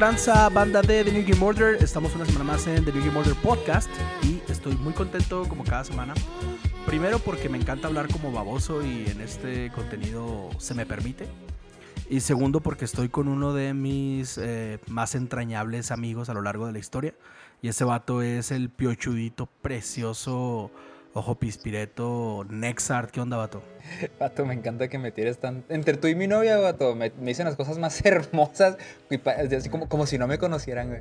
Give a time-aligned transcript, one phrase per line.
[0.00, 1.76] tranza banda de The New Game Order?
[1.82, 3.90] Estamos una semana más en The New Game Order Podcast
[4.22, 6.14] y estoy muy contento como cada semana.
[6.86, 11.28] Primero porque me encanta hablar como baboso y en este contenido se me permite.
[12.08, 16.64] Y segundo porque estoy con uno de mis eh, más entrañables amigos a lo largo
[16.64, 17.12] de la historia.
[17.60, 20.70] Y ese vato es el piochudito precioso
[21.12, 23.62] Ojo Pispireto, Nexart, ¿qué onda, vato?
[24.20, 25.64] Vato, me encanta que me tires tan...
[25.68, 28.76] Entre tú y mi novia, vato, me, dicen las cosas más hermosas,
[29.56, 31.00] así como, como si no me conocieran, güey.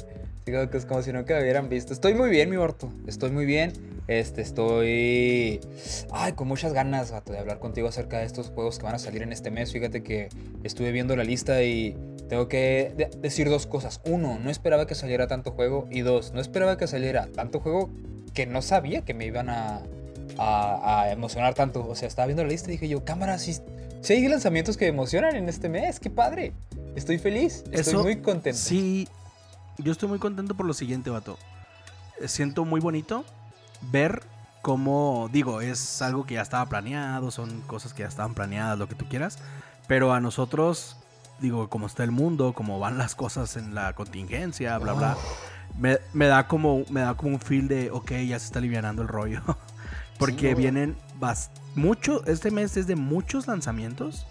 [0.73, 1.93] Así como, si no me hubieran visto.
[1.93, 3.71] Estoy muy bien, mi vato, estoy muy bien.
[4.07, 5.59] Este, estoy...
[6.11, 8.99] Ay, con muchas ganas, vato, de hablar contigo acerca de estos juegos que van a
[8.99, 9.71] salir en este mes.
[9.71, 10.29] Fíjate que
[10.63, 11.95] estuve viendo la lista y
[12.27, 14.01] tengo que decir dos cosas.
[14.05, 15.87] Uno, no esperaba que saliera tanto juego.
[15.91, 17.91] Y dos, no esperaba que saliera tanto juego
[18.33, 19.83] que no sabía que me iban a
[20.39, 21.85] a, emocionar tanto.
[21.87, 23.57] O sea, estaba viendo la lista y dije yo, cámara, si,
[24.01, 26.53] si hay lanzamientos que me emocionan en este mes, qué padre.
[26.95, 28.57] Estoy feliz, estoy muy contento.
[28.57, 29.07] Sí,
[29.77, 31.37] yo estoy muy contento por lo siguiente, vato.
[32.19, 33.23] Eh, siento muy bonito
[33.91, 34.23] ver
[34.61, 38.87] cómo, digo, es algo que ya estaba planeado, son cosas que ya estaban planeadas, lo
[38.87, 39.39] que tú quieras.
[39.87, 40.97] Pero a nosotros,
[41.39, 45.17] digo, como está el mundo, cómo van las cosas en la contingencia, bla, bla.
[45.77, 49.01] Me, me, da como, me da como un feel de, ok, ya se está alivianando
[49.01, 49.41] el rollo.
[50.19, 50.95] Porque vienen
[51.75, 54.25] mucho, este mes es de muchos lanzamientos.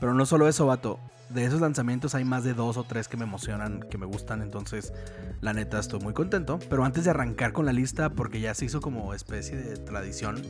[0.00, 0.98] Pero no solo eso, vato.
[1.28, 4.42] De esos lanzamientos hay más de dos o tres que me emocionan, que me gustan.
[4.42, 4.92] Entonces,
[5.40, 6.58] la neta, estoy muy contento.
[6.70, 10.40] Pero antes de arrancar con la lista, porque ya se hizo como especie de tradición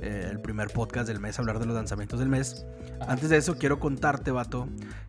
[0.00, 2.64] eh, el primer podcast del mes, hablar de los lanzamientos del mes.
[3.06, 4.68] Antes de eso, quiero contarte, vato,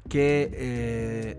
[0.10, 1.38] que eh,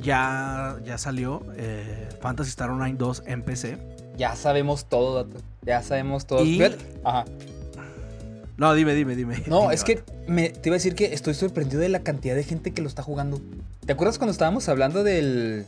[0.00, 5.26] ya, ya salió eh, Fantasy Star Online 2 en PC ya sabemos todo,
[5.62, 6.44] Ya sabemos todo.
[7.04, 7.24] Ajá.
[8.58, 9.42] No, dime, dime, dime.
[9.46, 12.44] No, es que me, te iba a decir que estoy sorprendido de la cantidad de
[12.44, 13.40] gente que lo está jugando.
[13.86, 15.64] ¿Te acuerdas cuando estábamos hablando del.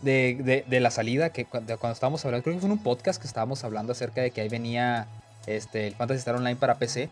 [0.00, 1.28] De, la salida?
[1.28, 4.30] Que cuando, estábamos hablando, creo que fue en un podcast que estábamos hablando acerca de
[4.30, 5.06] que ahí venía
[5.46, 7.10] este, el Fantasy Star Online para PC.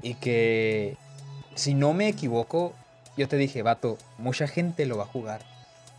[0.00, 0.96] Y que,
[1.56, 2.72] si no me equivoco,
[3.18, 5.42] yo te dije, vato, mucha gente lo va a jugar.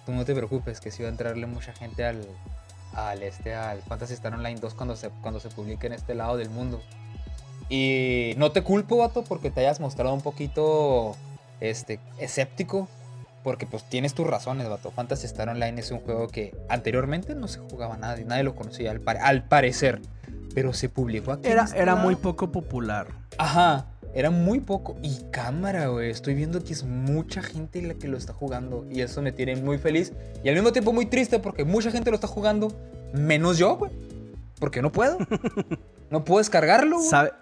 [0.08, 2.26] Tú no te preocupes, que si va a entrarle mucha gente al,
[2.96, 6.38] al, este, al Fantasy Star Online 2 cuando se, cuando se publique en este lado
[6.38, 6.82] del mundo.
[7.70, 11.16] Y no te culpo, vato, porque te hayas mostrado un poquito
[11.60, 12.88] este, escéptico.
[13.44, 14.90] Porque pues tienes tus razones, vato.
[14.90, 18.90] Fantasy Star Online es un juego que anteriormente no se jugaba nadie, nadie lo conocía
[18.90, 20.02] al, al parecer.
[20.56, 21.48] Pero se publicó aquí.
[21.48, 23.08] Era, este era muy poco popular.
[23.38, 23.86] Ajá.
[24.16, 24.96] Era muy poco.
[25.04, 26.10] Y cámara, güey.
[26.10, 28.88] Estoy viendo que es mucha gente la que lo está jugando.
[28.90, 30.14] Y eso me tiene muy feliz.
[30.42, 32.70] Y al mismo tiempo muy triste porque mucha gente lo está jugando.
[33.14, 33.92] Menos yo, güey.
[34.58, 35.18] Porque no puedo.
[36.10, 37.10] no puedo descargarlo, güey.
[37.10, 37.34] ¿Sabe?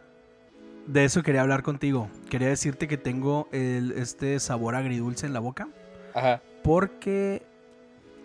[0.87, 2.09] De eso quería hablar contigo.
[2.27, 5.69] Quería decirte que tengo este sabor agridulce en la boca.
[6.15, 6.41] Ajá.
[6.63, 7.43] Porque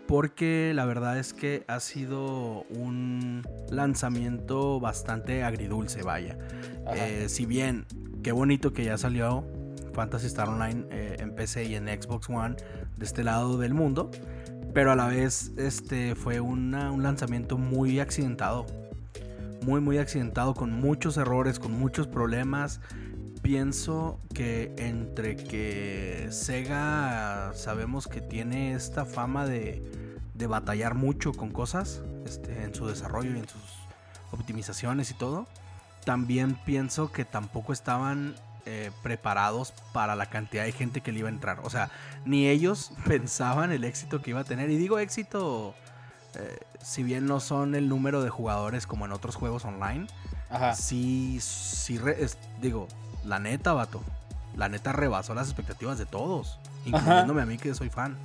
[0.08, 6.38] porque la verdad es que ha sido un lanzamiento bastante agridulce, vaya.
[6.94, 7.84] Eh, si bien,
[8.22, 9.44] qué bonito que ya salió
[9.92, 12.56] Fantasy Star Online eh, en PC y en Xbox One
[12.96, 14.10] de este lado del mundo,
[14.72, 16.70] pero a la vez este fue un
[17.02, 18.64] lanzamiento muy accidentado.
[19.62, 22.80] Muy, muy accidentado, con muchos errores, con muchos problemas
[23.48, 31.48] pienso que entre que Sega sabemos que tiene esta fama de, de batallar mucho con
[31.48, 33.62] cosas este, en su desarrollo y en sus
[34.32, 35.46] optimizaciones y todo,
[36.04, 38.34] también pienso que tampoco estaban
[38.66, 41.60] eh, preparados para la cantidad de gente que le iba a entrar.
[41.64, 41.90] O sea,
[42.26, 44.68] ni ellos pensaban el éxito que iba a tener.
[44.68, 45.74] Y digo éxito,
[46.34, 50.06] eh, si bien no son el número de jugadores como en otros juegos online,
[50.50, 50.74] Ajá.
[50.74, 51.98] sí, sí,
[52.60, 52.88] digo,
[53.28, 54.02] la neta, vato.
[54.56, 58.16] La neta rebasó las expectativas de todos, incluyéndome a mí que soy fan.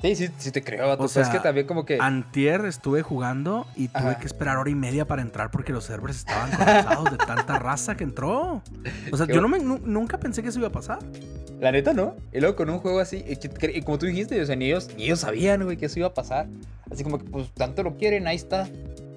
[0.00, 1.04] Sí, sí, sí te creo, vato.
[1.04, 1.98] O sea, es que también como que...
[1.98, 6.18] Antier estuve jugando y tuve que esperar hora y media para entrar porque los servers
[6.18, 8.62] estaban colapsados de tanta raza que entró.
[9.10, 10.98] O sea, yo no me, nunca pensé que eso iba a pasar.
[11.58, 12.16] La neta, ¿no?
[12.32, 15.04] Y luego con un juego así, y, como tú dijiste, o sea, ni ellos, ni
[15.04, 16.48] ellos sabían, güey, que eso iba a pasar.
[16.92, 18.68] Así como que, pues, tanto lo quieren, ahí está.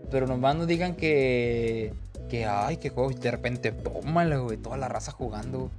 [0.09, 1.93] Pero nomás no digan que
[2.27, 5.71] que, ay, qué juego, de repente, tómalo, güey, toda la raza jugando.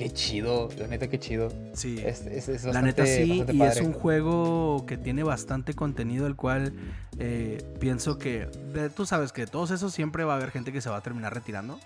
[0.00, 1.52] Qué chido, la neta, qué chido.
[1.74, 2.02] Sí.
[2.64, 6.72] la neta sí, y es un juego que tiene bastante contenido, el cual
[7.18, 8.48] eh, pienso que,
[8.96, 11.00] tú sabes que de todos esos siempre va a haber gente que se va a
[11.02, 11.78] terminar retirando.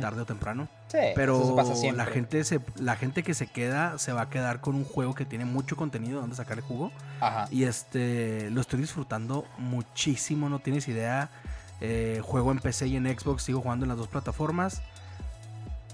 [0.00, 0.66] tarde o temprano.
[0.86, 4.30] Sí, Pero eso pasa la gente se, la gente que se queda se va a
[4.30, 6.90] quedar con un juego que tiene mucho contenido donde sacarle jugo.
[7.20, 7.48] Ajá.
[7.50, 11.30] Y este lo estoy disfrutando muchísimo, no tienes idea.
[11.80, 14.82] Eh, juego en PC y en Xbox, sigo jugando en las dos plataformas.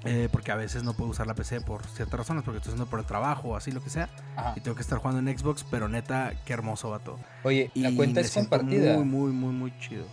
[0.06, 2.90] eh, porque a veces no puedo usar la PC por ciertas razones, porque estoy haciendo
[2.90, 4.10] por el trabajo o así, lo que sea.
[4.36, 4.52] Ajá.
[4.54, 7.18] Y tengo que estar jugando en Xbox, pero neta, qué hermoso va todo.
[7.42, 8.96] Oye, Y la cuenta es compartida.
[8.98, 10.04] Muy, muy, muy, muy chido.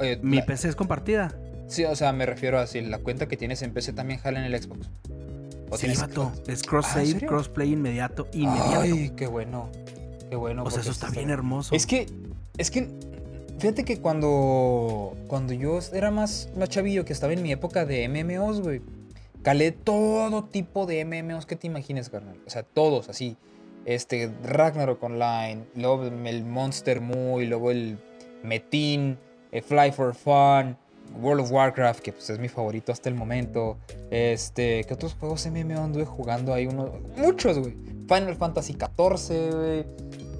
[0.00, 1.34] Oye, Mi la- PC es compartida.
[1.68, 4.38] Sí, o sea, me refiero a si la cuenta que tienes en PC también jala
[4.44, 4.88] en el Xbox.
[5.70, 6.32] ¿O Sí, vato.
[6.46, 7.28] Es Ah, cross ¿en save, serio?
[7.28, 8.80] cross play inmediato, inmediato.
[8.80, 9.70] Ay, qué bueno.
[10.30, 10.64] Qué bueno.
[10.64, 11.74] o sea, eso está bien hermoso.
[11.74, 12.06] Es que,
[12.56, 12.88] es que,
[13.62, 18.08] fíjate que cuando, cuando yo era más, más chavillo, que estaba en mi época de
[18.08, 18.82] MMOs, güey,
[19.44, 22.36] calé todo tipo de MMOs que te imagines, carnal.
[22.44, 23.36] O sea, todos, así.
[23.84, 27.98] Este, Ragnarok Online, luego el Monster Muy, luego el
[28.42, 29.16] Metin,
[29.52, 30.76] eh, Fly for Fun,
[31.20, 33.78] World of Warcraft, que pues es mi favorito hasta el momento.
[34.10, 36.52] Este, ¿qué otros juegos MMO anduve jugando?
[36.52, 37.76] Hay uno, muchos, güey.
[38.08, 39.86] Final Fantasy XIV, güey.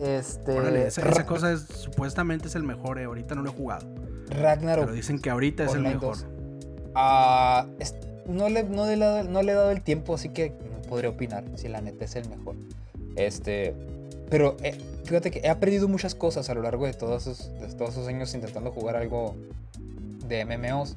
[0.03, 3.53] Este, Órale, esa, esa cosa es, supuestamente es el mejor, eh, ahorita no lo he
[3.53, 3.87] jugado.
[4.31, 6.17] Ragnarok Pero dicen que ahorita es el mejor.
[6.17, 6.27] 2.
[7.79, 7.95] Es-
[8.27, 10.83] no, le, no, le he dado, no le he dado el tiempo, así que no
[10.89, 12.57] podré opinar si la neta es el mejor.
[13.17, 13.75] Este,
[14.29, 17.69] pero eh, fíjate que he aprendido muchas cosas a lo largo de todos esos, de
[17.75, 19.37] todos esos años intentando jugar algo
[20.27, 20.97] de MMOs.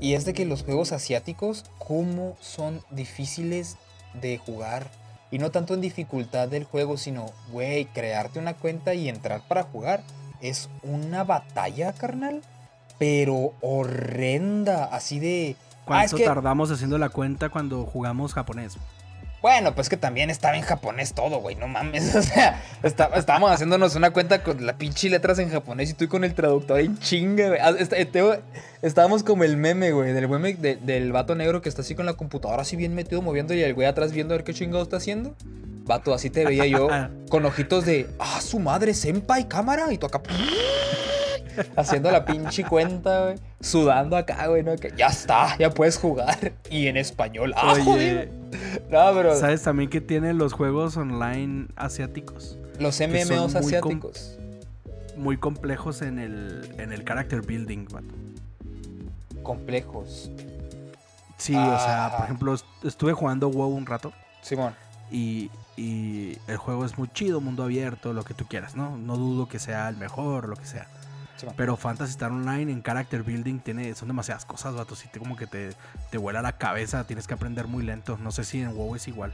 [0.00, 3.76] Y es de que los juegos asiáticos, cómo son difíciles
[4.20, 4.90] de jugar.
[5.30, 9.62] Y no tanto en dificultad del juego, sino, güey, crearte una cuenta y entrar para
[9.62, 10.02] jugar.
[10.40, 12.42] Es una batalla, carnal.
[12.98, 15.56] Pero horrenda, así de...
[15.58, 18.76] Ah, es ¿Cuánto que- tardamos haciendo la cuenta cuando jugamos japonés?
[19.40, 22.14] Bueno, pues que también estaba en japonés todo, güey, no mames.
[22.16, 26.08] O sea, está- estábamos haciéndonos una cuenta con la pinche letras en japonés y tú
[26.08, 27.60] con el traductor en chinga, güey.
[27.62, 27.72] Ah,
[28.12, 28.40] Teo-
[28.82, 32.06] Estábamos como el meme, güey, del meme de- del vato negro que está así con
[32.06, 34.82] la computadora así bien metido moviendo y el güey atrás viendo a ver qué chingado
[34.82, 35.34] está haciendo.
[35.84, 36.88] Vato, así te veía yo
[37.30, 39.92] con ojitos de, ah, su madre, senpai, cámara.
[39.92, 40.20] Y tú acá,
[41.76, 43.36] haciendo la pinche cuenta, güey.
[43.60, 44.76] Sudando acá, güey, ¿no?
[44.76, 46.52] Que ya está, ya puedes jugar.
[46.70, 48.30] Y en español, ah, Oye, joder.
[48.90, 49.36] No, pero...
[49.36, 52.56] ¿sabes también que tienen los juegos online asiáticos?
[52.78, 54.36] Los MMOs asiáticos.
[55.16, 58.14] Muy complejos en el, en el character building, vato.
[59.42, 60.30] Complejos.
[61.36, 62.16] Sí, o sea, Ah.
[62.16, 64.12] por ejemplo, est- estuve jugando WoW un rato
[64.42, 64.74] Simón.
[65.10, 68.96] y, y el juego es muy chido, mundo abierto, lo que tú quieras, ¿no?
[68.96, 70.88] No dudo que sea el mejor, lo que sea.
[71.56, 74.94] Pero Fantasy Star Online en character building tiene, son demasiadas cosas, vato.
[74.96, 75.70] Si te como que te,
[76.10, 78.18] te vuela la cabeza, tienes que aprender muy lento.
[78.18, 79.32] No sé si en WoW es igual.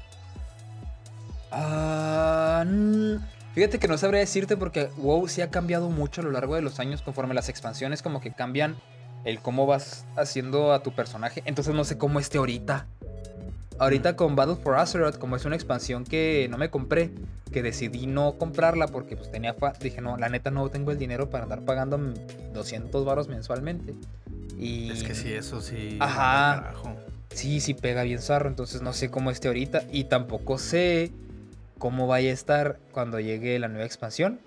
[1.51, 2.65] Ah,
[3.55, 6.63] fíjate que no sabría decirte porque WoW sí ha cambiado mucho a lo largo de
[6.63, 8.77] los años conforme las expansiones como que cambian
[9.25, 11.43] el cómo vas haciendo a tu personaje.
[11.47, 12.87] Entonces no sé cómo esté ahorita.
[13.79, 17.11] Ahorita con Battle for Azeroth, como es una expansión que no me compré,
[17.53, 20.99] que decidí no comprarla porque pues tenía fa- dije, no, la neta no tengo el
[20.99, 22.15] dinero para andar pagando mm,
[22.53, 23.95] 200 varos mensualmente.
[24.57, 25.99] Y Es que sí, eso sí.
[26.01, 26.73] Ajá.
[27.31, 31.11] Sí, sí pega bien zarro, entonces no sé cómo esté ahorita y tampoco sé
[31.79, 34.39] cómo vaya a estar cuando llegue la nueva expansión,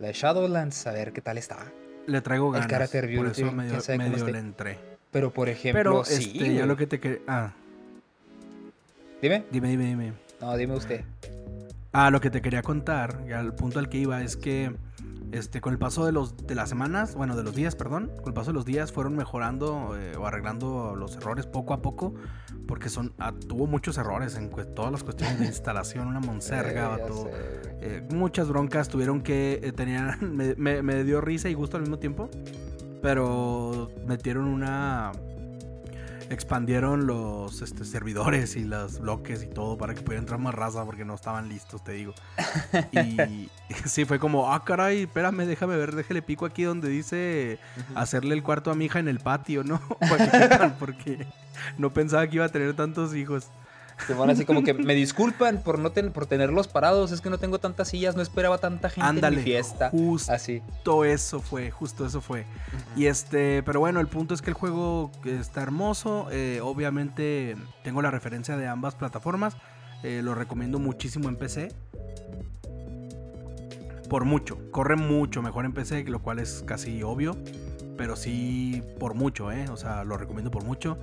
[0.00, 1.72] la de Shadowlands, a ver qué tal está.
[2.08, 2.68] Le traigo ganas.
[2.68, 4.78] character por building, eso medio, medio le entré.
[5.12, 7.18] Pero por ejemplo, Pero sí, este, lo que te quería.
[7.28, 7.52] Ah,
[9.22, 9.44] Dime.
[9.50, 10.12] dime, dime, dime.
[10.40, 11.04] No, dime usted.
[11.92, 14.76] Ah, lo que te quería contar, y al punto al que iba, es que
[15.32, 18.28] este, con el paso de, los, de las semanas, bueno, de los días, perdón, con
[18.28, 22.14] el paso de los días fueron mejorando eh, o arreglando los errores poco a poco,
[22.68, 27.78] porque son, ah, tuvo muchos errores en todas las cuestiones de instalación, una monserga, Eh.
[27.80, 31.82] Eh, muchas broncas tuvieron que eh, tenían me, me- me dio risa y gusto al
[31.82, 32.28] mismo tiempo
[33.02, 35.12] pero metieron una
[36.30, 40.84] expandieron los este, servidores y los bloques y todo para que pudiera entrar más raza
[40.84, 42.14] porque no estaban listos te digo.
[42.92, 43.48] Y
[43.84, 47.58] sí fue como ah caray espérame déjame ver déjale pico aquí donde dice
[47.94, 49.80] hacerle el cuarto a mi hija en el patio no
[50.78, 51.26] porque
[51.78, 53.48] no pensaba que iba a tener tantos hijos
[54.06, 57.38] Simón, así como que me disculpan por no ten- por tenerlos parados, es que no
[57.38, 59.90] tengo tantas sillas, no esperaba tanta gente ándale en mi fiesta.
[59.90, 60.62] justo Así.
[61.04, 62.44] Eso fue, justo eso fue.
[62.94, 66.28] Y este, pero bueno, el punto es que el juego está hermoso.
[66.30, 69.56] eh, obviamente tengo la referencia de ambas plataformas.
[70.02, 71.72] eh, lo recomiendo muchísimo en PC.
[74.08, 74.58] Por mucho.
[74.70, 77.36] Corre mucho mejor en PC, lo cual es casi obvio.
[77.96, 79.68] Pero sí, por mucho, ¿eh?
[79.70, 80.98] O sea, lo recomiendo por mucho.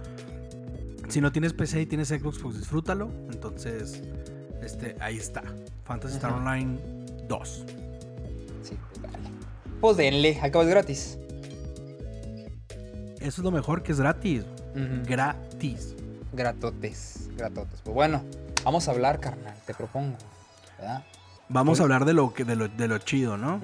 [1.10, 3.10] Si no tienes PC y tienes Xbox, pues disfrútalo.
[3.32, 4.02] Entonces,
[4.62, 5.44] este, ahí está.
[5.84, 6.34] Fantasy Star.
[6.34, 6.78] Online
[7.28, 7.66] 2.
[8.64, 9.18] Sí, pues dale.
[9.82, 11.18] Pues denle, acabas gratis.
[13.20, 14.44] Eso es lo mejor que es gratis.
[15.06, 15.96] Gratis.
[16.34, 17.80] Gratotes, gratotes.
[17.84, 18.24] Pues bueno,
[18.64, 20.18] vamos a hablar, carnal, te propongo.
[20.80, 21.04] ¿verdad?
[21.50, 23.62] Vamos Pues- a hablar de lo, que, de, lo, de lo chido, ¿no?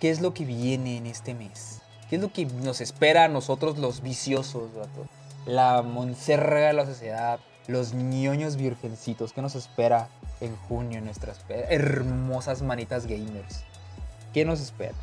[0.00, 1.80] ¿Qué es lo que viene en este mes?
[2.08, 5.08] ¿Qué es lo que nos espera a nosotros los viciosos, vato?
[5.46, 7.38] La monserga de la sociedad,
[7.68, 9.32] los ñoños virgencitos.
[9.32, 10.08] ¿Qué nos espera
[10.40, 13.64] en junio en nuestras hermosas manitas gamers?
[14.34, 14.94] ¿Qué nos espera?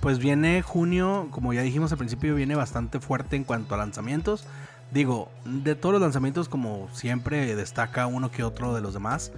[0.00, 4.44] Pues viene junio, como ya dijimos al principio, viene bastante fuerte en cuanto a lanzamientos.
[4.92, 9.32] Digo, de todos los lanzamientos, como siempre, destaca uno que otro de los demás.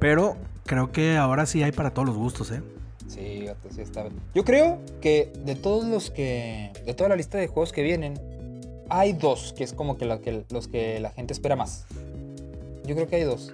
[0.00, 2.62] Pero creo que ahora sí hay para todos los gustos, ¿eh?
[3.06, 4.06] Sí, sí está.
[4.34, 6.72] Yo creo que de todos los que.
[6.84, 8.20] De toda la lista de juegos que vienen,
[8.88, 11.86] hay dos que es como que, la- que los que la gente espera más.
[12.84, 13.52] Yo creo que hay dos.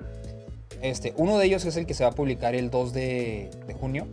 [0.82, 3.74] Este, uno de ellos es el que se va a publicar el 2 de, de
[3.74, 4.06] junio.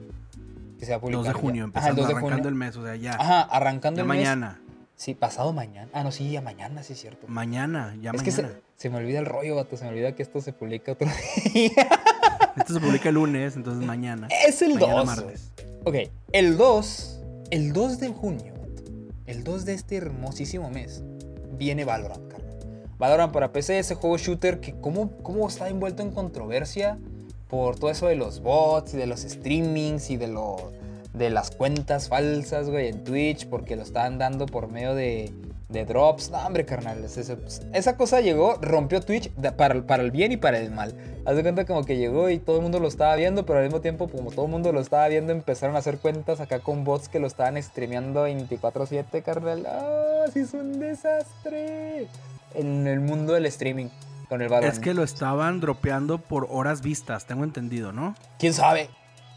[0.79, 1.23] Que se va a 2 publicar.
[1.23, 1.41] de ya.
[1.41, 2.49] junio, Ajá, empezando, el 2 de arrancando junio.
[2.49, 3.13] el mes, o sea, ya.
[3.13, 4.17] Ajá, arrancando ya el mes.
[4.17, 4.61] mañana.
[4.95, 5.89] Sí, pasado mañana.
[5.93, 7.27] Ah, no, sí, ya mañana, sí es cierto.
[7.27, 8.49] Mañana, ya es que mañana.
[8.77, 9.75] se, se me olvida el rollo, vato.
[9.77, 11.07] Se me olvida que esto se publica otro
[11.53, 11.71] día.
[12.57, 14.27] Esto se publica el lunes, entonces mañana.
[14.47, 15.05] es el Mañana 2.
[15.05, 15.51] martes.
[15.85, 15.95] Ok,
[16.33, 18.53] el 2, el 2 de junio,
[19.25, 21.01] el 2 de este hermosísimo mes,
[21.61, 22.57] viene Valorant, carnal.
[22.97, 26.97] Valorant para PC, ese juego shooter que cómo, cómo está envuelto en controversia
[27.49, 30.35] por todo eso de los bots y de los streamings y de,
[31.13, 35.31] de las cuentas falsas, güey, en Twitch, porque lo estaban dando por medio de,
[35.71, 36.29] de drops.
[36.29, 37.03] No, hombre, carnal,
[37.73, 40.93] esa cosa llegó, rompió Twitch de- para, el- para el bien y para el mal.
[41.25, 43.65] Haz de cuenta como que llegó y todo el mundo lo estaba viendo, pero al
[43.65, 46.83] mismo tiempo, como todo el mundo lo estaba viendo, empezaron a hacer cuentas acá con
[46.83, 49.65] bots que lo estaban streameando 24-7, carnal.
[49.67, 50.25] ¡Ah!
[50.33, 52.07] sí es un desastre!
[52.53, 53.87] En el mundo del streaming
[54.27, 54.51] con el.
[54.63, 58.15] Es que lo estaban dropeando por horas vistas, tengo entendido, ¿no?
[58.39, 58.89] ¿Quién sabe?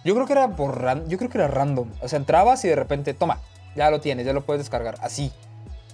[0.04, 1.88] Yo creo que era por yo creo que era random.
[2.02, 3.38] O sea, entrabas y de repente, toma,
[3.76, 4.96] ya lo tienes, ya lo puedes descargar.
[5.00, 5.32] Así.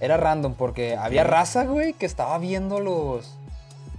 [0.01, 3.37] Era random porque había raza, güey, que estaba viendo los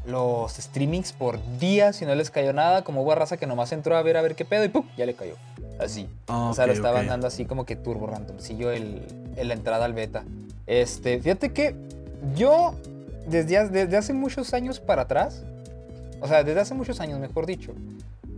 [0.04, 2.84] los streamings por días y no les cayó nada.
[2.84, 4.86] Como hubo raza que nomás entró a ver a ver qué pedo y ¡pum!
[4.98, 5.36] ya le cayó.
[5.80, 6.08] Así.
[6.28, 7.10] o sea, lo estaban ok.
[7.10, 8.38] dando así como que turbo random.
[8.58, 9.02] yo el,
[9.36, 10.24] el- la entrada al beta.
[10.68, 11.76] Este, fíjate que
[12.36, 12.74] yo,
[13.28, 15.44] desde, desde hace muchos años para atrás,
[16.20, 17.74] o sea, desde hace muchos años, mejor dicho,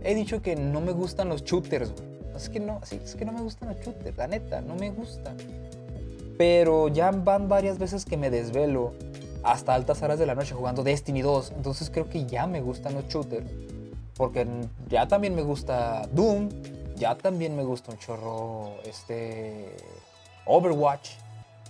[0.02, 2.04] he dicho que no me gustan los shooters, güey.
[2.36, 4.90] Es que no, sí, es que no me gustan los shooters, la neta, no me
[4.90, 5.36] gustan.
[6.36, 8.92] Pero ya van varias veces que me desvelo
[9.42, 11.52] hasta altas horas de la noche jugando Destiny 2.
[11.56, 13.46] Entonces creo que ya me gustan los shooters.
[14.16, 14.46] Porque
[14.88, 16.48] ya también me gusta Doom.
[16.96, 19.76] Ya también me gusta un chorro este
[20.46, 21.10] Overwatch.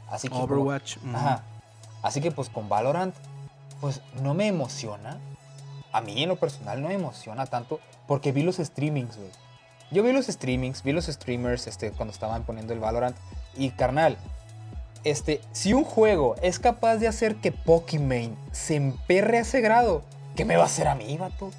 [0.08, 0.98] Así que como- Overwatch.
[1.14, 1.42] Ajá.
[2.02, 3.14] Así que pues con Valorant,
[3.80, 5.18] pues no me emociona.
[5.92, 9.30] A mí en lo personal no me emociona tanto porque vi los streamings, güey.
[9.90, 13.16] Yo vi los streamings, vi los streamers este, cuando estaban poniendo el Valorant.
[13.56, 14.18] Y carnal,
[15.04, 20.02] este, si un juego es capaz de hacer que Pokimane se emperre a ese grado,
[20.36, 21.50] ¿qué me va a hacer a mí, vato?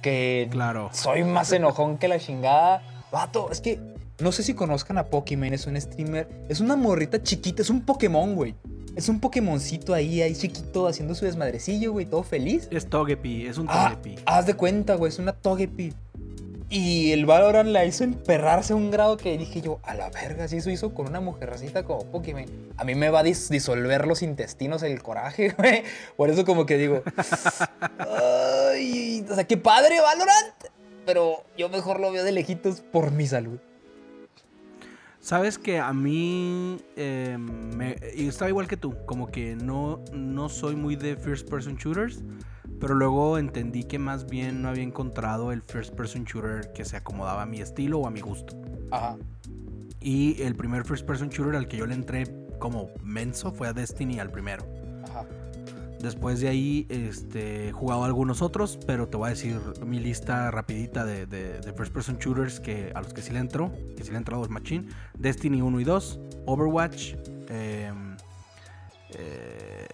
[0.00, 0.90] Que Claro.
[0.92, 2.82] soy más enojón que la chingada.
[3.12, 3.78] Vato, es que
[4.20, 6.28] no sé si conozcan a Pokimane, es un streamer.
[6.48, 8.54] Es una morrita chiquita, es un Pokémon, güey.
[8.94, 12.68] Es un Pokémoncito ahí, ahí chiquito, haciendo su desmadrecillo, güey, todo feliz.
[12.70, 14.16] Es Togepi, es un Ah, Togepi.
[14.26, 15.94] haz de cuenta, güey, es una Togepi.
[16.74, 20.48] Y el Valorant la hizo emperrarse a un grado que dije yo, a la verga,
[20.48, 22.46] si eso hizo con una mujercita como Pokémon.
[22.78, 25.82] A mí me va a dis- disolver los intestinos el coraje, güey.
[26.16, 27.02] Por eso como que digo,
[28.08, 30.54] o sea, qué padre Valorant.
[31.04, 33.58] Pero yo mejor lo veo de lejitos por mi salud.
[35.20, 40.74] Sabes que a mí eh, me, estaba igual que tú, como que no, no soy
[40.74, 42.22] muy de first person shooters,
[42.82, 46.96] pero luego entendí que más bien no había encontrado el first person shooter que se
[46.96, 48.56] acomodaba a mi estilo o a mi gusto.
[48.90, 49.16] Ajá.
[50.00, 52.24] Y el primer first person shooter al que yo le entré
[52.58, 54.66] como menso fue a Destiny al primero.
[55.08, 55.24] Ajá.
[56.00, 60.50] Después de ahí este, he jugado algunos otros, pero te voy a decir mi lista
[60.50, 64.02] rapidita de, de- de first person shooters que, a los que sí le entró, que
[64.02, 67.14] sí le he entrado es Machine, Destiny 1 y 2, Overwatch,
[67.48, 68.16] em,
[69.14, 69.86] eh,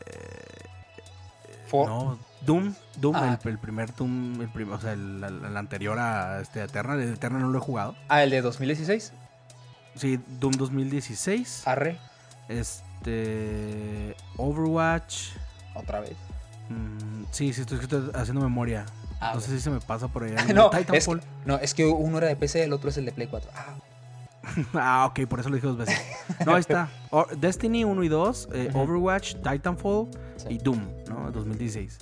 [1.66, 3.38] For- no, Doom, Doom, Ah.
[3.42, 7.14] el, el primer Doom, el prim- o sea, el, el- anterior a este Eternal, el
[7.14, 7.96] Eternal no lo he jugado.
[8.08, 9.12] Ah, el de 2016.
[9.96, 11.98] Sí, Doom 2016, Arre.
[12.48, 15.30] este, Overwatch,
[15.74, 16.12] Otra vez.
[16.68, 18.86] mm, sí, sí, estoy, estoy haciendo memoria.
[19.20, 20.34] Ah, no sé si se me pasa por ahí.
[20.54, 21.20] No, es, Titanfall.
[21.44, 23.50] no, es que uno era de PC, el otro es el de Play 4.
[23.54, 23.74] Ah,
[24.74, 26.00] Ah, ok, por eso lo dije dos veces.
[26.46, 26.88] No, ahí está.
[27.36, 28.70] Destiny 1 y 2, eh.
[28.74, 30.46] Overwatch, Titanfall Sí.
[30.54, 31.30] y Doom, ¿no?
[31.30, 31.98] 2016.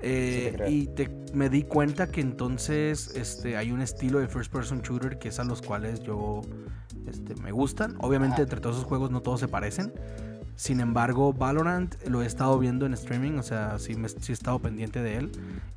[0.00, 0.68] Eh, Sí, te creo.
[0.70, 5.18] y te- me di cuenta que entonces este, hay un estilo de first person shooter
[5.18, 6.42] que es a los cuales yo
[7.08, 7.96] este, me gustan.
[8.00, 8.42] Obviamente Ajá.
[8.42, 9.92] entre todos esos juegos no todos se parecen.
[10.54, 14.32] Sin embargo, Valorant lo he estado viendo en streaming, o sea, sí, me, sí he
[14.32, 15.30] estado pendiente de él.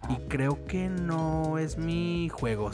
[0.09, 2.71] Y creo que no es mi juego.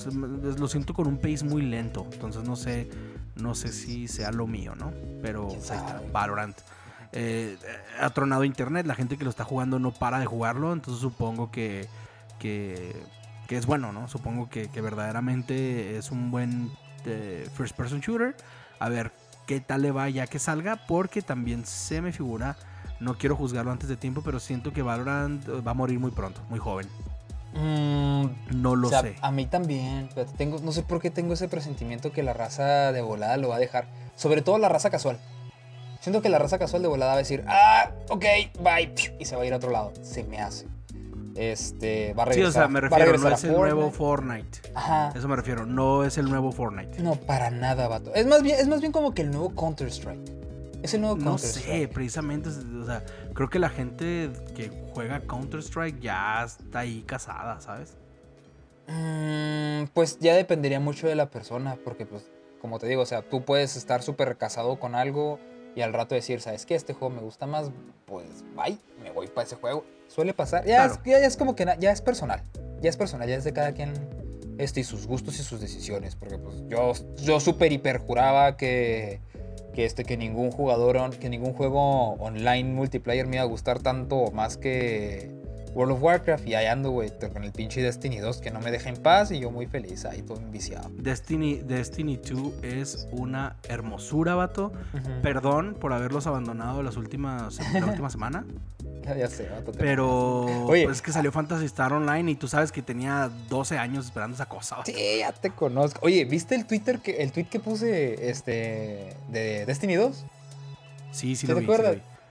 [0.57, 2.07] Lo siento con un pace muy lento.
[2.13, 2.89] Entonces no sé,
[3.35, 4.91] no sé si sea lo mío, ¿no?
[5.21, 5.49] Pero
[6.13, 6.55] Valorant.
[7.13, 7.57] Eh,
[7.99, 11.51] ha tronado internet, la gente que lo está jugando no para de jugarlo, entonces supongo
[11.51, 11.87] que,
[12.39, 12.93] que,
[13.49, 14.07] es bueno, ¿no?
[14.07, 16.71] Supongo que, verdaderamente es un buen
[17.05, 18.35] eh, first person shooter.
[18.79, 19.11] A ver
[19.47, 22.57] qué tal le va ya que salga, porque también se me figura,
[22.99, 26.41] no quiero juzgarlo antes de tiempo, pero siento que Valorant va a morir muy pronto,
[26.49, 26.87] muy joven.
[27.53, 29.15] Mm, no lo sé.
[29.21, 33.01] A mí también, tengo, no sé por qué tengo ese presentimiento que la raza de
[33.01, 35.17] volada lo va a dejar, sobre todo la raza casual.
[36.07, 38.23] Siento que la raza casual de volada va a decir, ah, ok,
[38.61, 39.91] bye, y se va a ir a otro lado.
[40.03, 40.65] Se me hace.
[41.35, 42.53] Este, va a regresar.
[42.53, 44.59] Sí, o sea, me refiero, no es el nuevo Fortnite.
[44.73, 45.11] Ajá.
[45.13, 47.03] Eso me refiero, no es el nuevo Fortnite.
[47.03, 48.15] No, para nada, vato.
[48.15, 50.31] Es más bien, es más bien como que el nuevo Counter-Strike.
[50.81, 51.67] Es el nuevo Counter-Strike.
[51.67, 57.03] No sé, precisamente, o sea, creo que la gente que juega Counter-Strike ya está ahí
[57.05, 57.97] casada, ¿sabes?
[58.87, 63.23] Mm, pues ya dependería mucho de la persona, porque pues, como te digo, o sea,
[63.23, 65.37] tú puedes estar súper casado con algo
[65.77, 66.73] y al rato decir, ¿sabes qué?
[66.73, 67.69] Este juego me gusta más,
[68.07, 69.85] pues bye, me voy para ese juego.
[70.07, 70.65] Suele pasar.
[70.65, 72.41] Ya, es, ya, es como que ya es personal.
[72.81, 73.93] Ya es personal, ya es de cada quien
[74.57, 76.15] este, y sus gustos y sus decisiones.
[76.15, 79.19] Porque pues yo, yo súper hiper juraba que,
[79.75, 84.31] que, este, que ningún jugador, que ningún juego online multiplayer me iba a gustar tanto
[84.31, 85.29] más que
[85.77, 88.71] World of Warcraft y ahí ando, güey, con el pinche Destiny 2 que no me
[88.71, 90.89] deja en paz y yo muy feliz ahí todo enviciado.
[90.95, 94.73] Destiny, Destiny 2 es una hermosura, vato.
[95.21, 98.43] Perdón por haberlos abandonado las últimas, la última semana.
[99.05, 99.71] ya sé, vato.
[99.77, 103.77] Pero Oye, pues es que salió Fantasy Star Online y tú sabes que tenía 12
[103.77, 104.77] años esperando esa cosa.
[104.83, 105.99] Sí, ya te conozco.
[106.01, 110.25] Oye, ¿viste el Twitter que el tweet que puse este de Destiny 2?
[111.11, 111.67] Sí, sí ¿Te lo vi.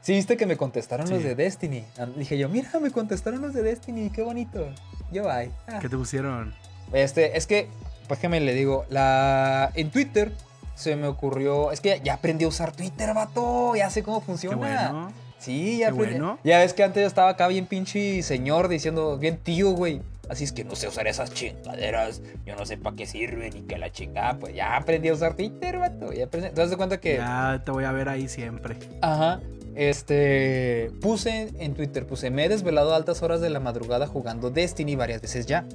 [0.06, 1.84] Sí, viste que me contestaron los de Destiny.
[2.14, 4.64] Dije yo, mira, me contestaron los de Destiny, qué bonito.
[5.10, 5.50] Yo, ay.
[5.66, 5.80] Ah.
[5.82, 6.54] ¿Qué te pusieron?
[6.92, 7.66] Este, es que,
[8.06, 10.30] pues que me le digo, la en Twitter
[10.76, 14.56] se me ocurrió, es que ya aprendí a usar Twitter, vato, ya sé cómo funciona.
[14.56, 15.12] Qué bueno.
[15.38, 16.20] Sí, ya aprendí.
[16.20, 16.38] Bueno.
[16.44, 20.02] Ya ves que antes yo estaba acá bien pinche señor diciendo, bien tío, güey.
[20.28, 22.22] Así es que no sé usar esas chingaderas.
[22.44, 24.38] Yo no sé para qué sirven y que la chingada.
[24.38, 26.12] Pues ya aprendí a usar Twitter, vato.
[26.12, 26.50] Ya aprendí.
[26.50, 27.16] ¿Te das cuenta que.?
[27.16, 28.76] Ya te voy a ver ahí siempre.
[29.02, 29.40] Ajá.
[29.76, 34.50] Este, puse en Twitter, puse, me he desvelado a altas horas de la madrugada jugando
[34.50, 35.66] Destiny varias veces ya.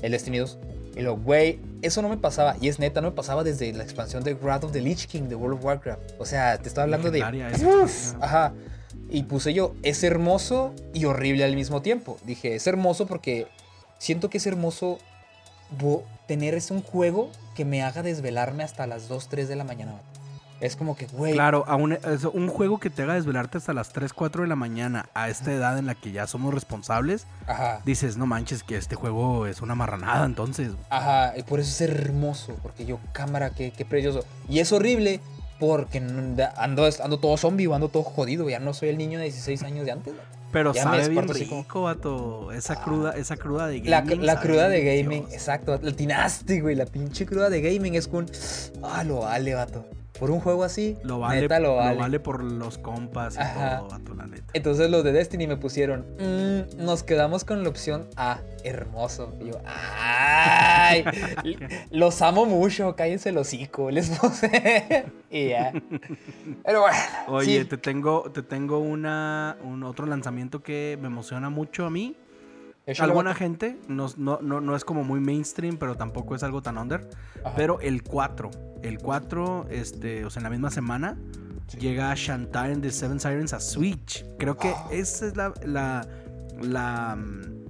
[0.00, 0.58] El Destiny 2.
[0.96, 2.56] Y lo, güey, eso no me pasaba.
[2.60, 5.24] Y es neta, no me pasaba desde la expansión de Wrath of the Lich King
[5.24, 6.12] de World of Warcraft.
[6.18, 7.22] O sea, te estaba hablando de...
[8.20, 8.52] ajá.
[9.10, 12.18] Y puse yo, es hermoso y horrible al mismo tiempo.
[12.24, 13.48] Dije, es hermoso porque
[13.98, 14.98] siento que es hermoso
[16.26, 20.00] tener ese un juego que me haga desvelarme hasta las 2, 3 de la mañana.
[20.60, 21.34] Es como que, güey.
[21.34, 21.96] Claro, un,
[22.32, 25.52] un juego que te haga desvelarte hasta las 3, 4 de la mañana a esta
[25.52, 27.26] edad en la que ya somos responsables.
[27.46, 27.80] Ajá.
[27.84, 30.72] Dices, no manches, que este juego es una marranada entonces.
[30.90, 34.24] Ajá, y por eso es hermoso, porque yo, cámara, qué, qué precioso.
[34.48, 35.20] Y es horrible
[35.60, 38.48] porque ando, ando todo zombie ando todo jodido.
[38.50, 40.14] Ya no soy el niño de 16 años de antes.
[40.50, 42.52] Pero sabe bien rico, vato.
[42.52, 42.82] Esa ah.
[42.82, 44.24] cruda, esa cruda de gaming.
[44.24, 45.78] La, cruda de gaming, exacto.
[45.80, 46.74] La tinaste, güey.
[46.74, 48.26] La pinche cruda de gaming es con.
[48.82, 49.84] Ah, lo vale, vato
[50.18, 51.94] por un juego así, lo vale, neta lo vale.
[51.94, 54.52] Lo vale por los compas y todo, a la neta.
[54.52, 59.34] Entonces los de Destiny me pusieron, mm, nos quedamos con la opción A, hermoso.
[59.40, 61.04] Y yo, ¡ay!
[61.90, 65.04] los amo mucho, cállense el hocico, les puse.
[65.30, 65.72] y ya.
[66.64, 66.98] Pero bueno.
[67.28, 72.16] Oye, te tengo, te tengo una, un otro lanzamiento que me emociona mucho a mí.
[72.98, 77.06] Alguna gente, no, no, no, es como muy mainstream, pero tampoco es algo tan under.
[77.54, 78.50] Pero el 4,
[78.82, 81.18] el 4, este, o sea, en la misma semana,
[81.78, 84.24] llega Shantae en The Seven Sirens a Switch.
[84.38, 84.88] Creo que ah.
[84.90, 86.08] esa es la, la,
[86.62, 87.66] la mm,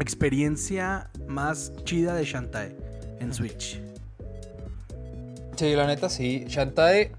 [0.00, 2.74] experiencia más chida de Shantae
[3.20, 3.80] en Switch.
[5.56, 6.44] Sí, la neta sí.
[6.48, 7.12] Shantae,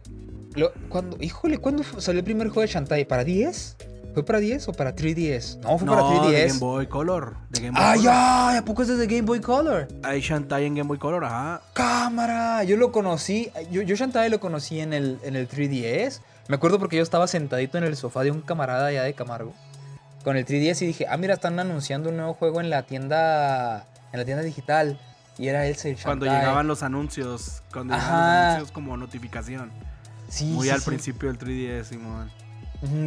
[0.55, 3.05] lo, cuando, híjole, ¿cuándo salió el primer juego de Shantae?
[3.05, 3.77] ¿Para 10?
[4.13, 5.59] ¿Fue para 10 o para 3DS?
[5.61, 6.31] No, fue para 3DS.
[6.31, 7.35] De Game Boy Color.
[7.49, 9.87] De Game Boy ah, ya, ¿a poco es de Game Boy Color?
[10.03, 11.61] Hay Shantae en Game Boy Color, ajá.
[11.73, 16.19] Cámara, yo lo conocí, yo, yo Shantae lo conocí en el, en el 3DS.
[16.47, 19.53] Me acuerdo porque yo estaba sentadito en el sofá de un camarada allá de Camargo
[20.23, 23.87] con el 3DS y dije, ah, mira, están anunciando un nuevo juego en la tienda,
[24.11, 24.99] en la tienda digital.
[25.39, 26.03] Y era el Shantae.
[26.03, 29.71] Cuando llegaban los anuncios, cuando llegaban los anuncios como notificación.
[30.29, 32.42] Sí, Muy al principio del 3DS, Simón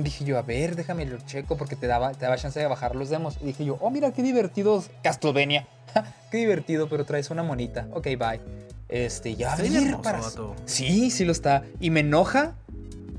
[0.03, 2.97] dije yo, a ver, déjame lo checo porque te daba, te daba chance de bajar
[2.97, 3.39] los demos.
[3.41, 4.91] Y dije yo, oh, mira qué divertidos.
[5.03, 5.67] Castlevania.
[6.31, 7.89] qué divertido, pero traes una monita.
[7.93, 8.41] Ok, bye.
[8.89, 10.21] Este, ya ver, para.
[10.65, 11.65] Sí, sí lo está.
[11.81, 12.55] Y me enoja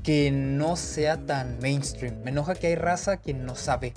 [0.02, 2.22] que no sea tan mainstream.
[2.24, 3.92] Me enoja que hay raza que no sabe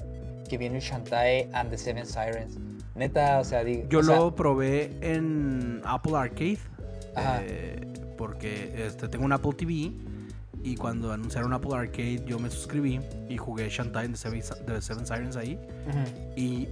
[0.49, 2.57] que viene el Shantae and the Seven Sirens.
[2.95, 3.87] Neta, o sea, digo.
[3.89, 6.59] Yo lo probé en Apple Arcade.
[7.17, 9.91] Eh, porque este, tengo un Apple TV.
[10.63, 15.35] Y cuando anunciaron Apple Arcade, yo me suscribí y jugué Shantae and the Seven, Sirens
[15.35, 15.59] ahí.
[16.35, 16.67] Y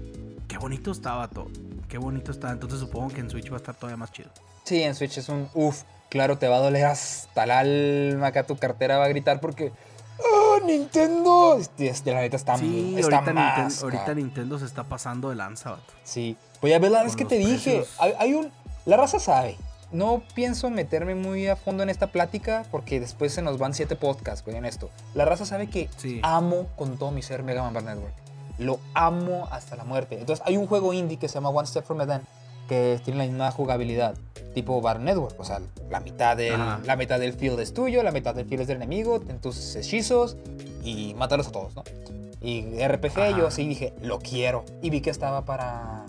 [0.47, 1.47] qué bonito estaba todo.
[1.87, 2.53] Qué bonito estaba.
[2.53, 4.29] Entonces supongo que en Switch va a estar todavía más chido.
[4.63, 5.83] Sí, en Switch es un uff.
[6.09, 8.27] Claro, te va a doler hasta el alma.
[8.27, 9.71] Acá tu cartera va a gritar porque.
[10.19, 11.57] ¡Oh, Nintendo!
[11.57, 15.35] Este, este, la neta está, sí, está ahorita, Nintendo, ahorita Nintendo se está pasando de
[15.35, 15.93] lanza, vato.
[16.03, 16.35] Sí.
[16.61, 17.85] Voy a ver, es que te dije.
[17.99, 18.51] Hay, un.
[18.85, 19.57] La raza sabe.
[19.91, 23.95] No pienso meterme muy a fondo en esta plática porque después se nos van siete
[23.95, 24.89] podcasts, güey, en esto.
[25.15, 25.89] La raza sabe que
[26.21, 28.13] amo con todo mi ser Mega Man Bar Network.
[28.59, 30.19] Lo amo hasta la muerte.
[30.19, 32.21] Entonces, hay un juego indie que se llama One Step from Eden
[32.69, 34.15] que tiene la misma jugabilidad,
[34.53, 35.37] tipo Bar Network.
[35.39, 38.61] O sea, la mitad, del, la mitad del field es tuyo, la mitad del field
[38.61, 40.37] es del enemigo, tus hechizos
[40.83, 41.83] y mátalos a todos, ¿no?
[42.41, 44.63] Y RPG, yo sí dije, lo quiero.
[44.81, 46.05] Y vi que estaba para,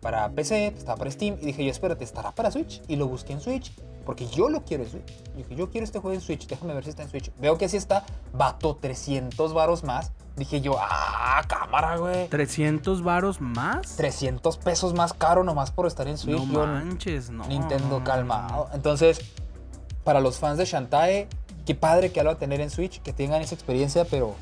[0.00, 1.36] para PC, estaba para Steam.
[1.40, 2.82] Y dije, yo espérate, ¿estará para Switch?
[2.88, 3.72] Y lo busqué en Switch.
[4.04, 5.12] Porque yo lo quiero en Switch.
[5.34, 6.46] Y dije, yo quiero este juego en Switch.
[6.46, 7.30] Déjame ver si está en Switch.
[7.38, 8.04] Veo que sí está.
[8.32, 10.12] Bato 300 varos más.
[10.36, 12.28] Dije yo, ah, cámara, güey.
[12.30, 13.96] ¿300 varos más?
[13.96, 16.42] 300 pesos más caro nomás por estar en Switch.
[16.46, 17.46] No manches, no.
[17.46, 18.68] Nintendo calmado.
[18.72, 19.20] Entonces,
[20.02, 21.28] para los fans de Shantae,
[21.66, 24.34] qué padre que lo va a tener en Switch, que tengan esa experiencia, pero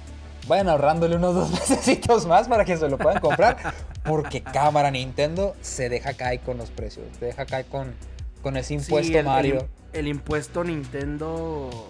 [0.47, 3.75] vayan ahorrándole unos dos meses más para que se lo puedan comprar.
[4.05, 7.07] Porque cámara Nintendo se deja caer con los precios.
[7.19, 7.95] Se deja caer con,
[8.43, 9.69] con ese impuesto Mario.
[9.93, 11.87] el impuesto Nintendo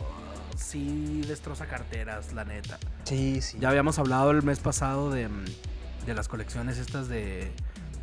[0.57, 2.79] sí destroza carteras, la neta.
[3.05, 3.59] Sí, sí.
[3.61, 5.29] Ya habíamos hablado el mes pasado de,
[6.07, 7.51] de las colecciones estas de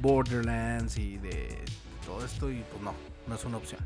[0.01, 1.59] Borderlands y de
[2.05, 2.93] todo esto y pues no,
[3.27, 3.81] no es una opción.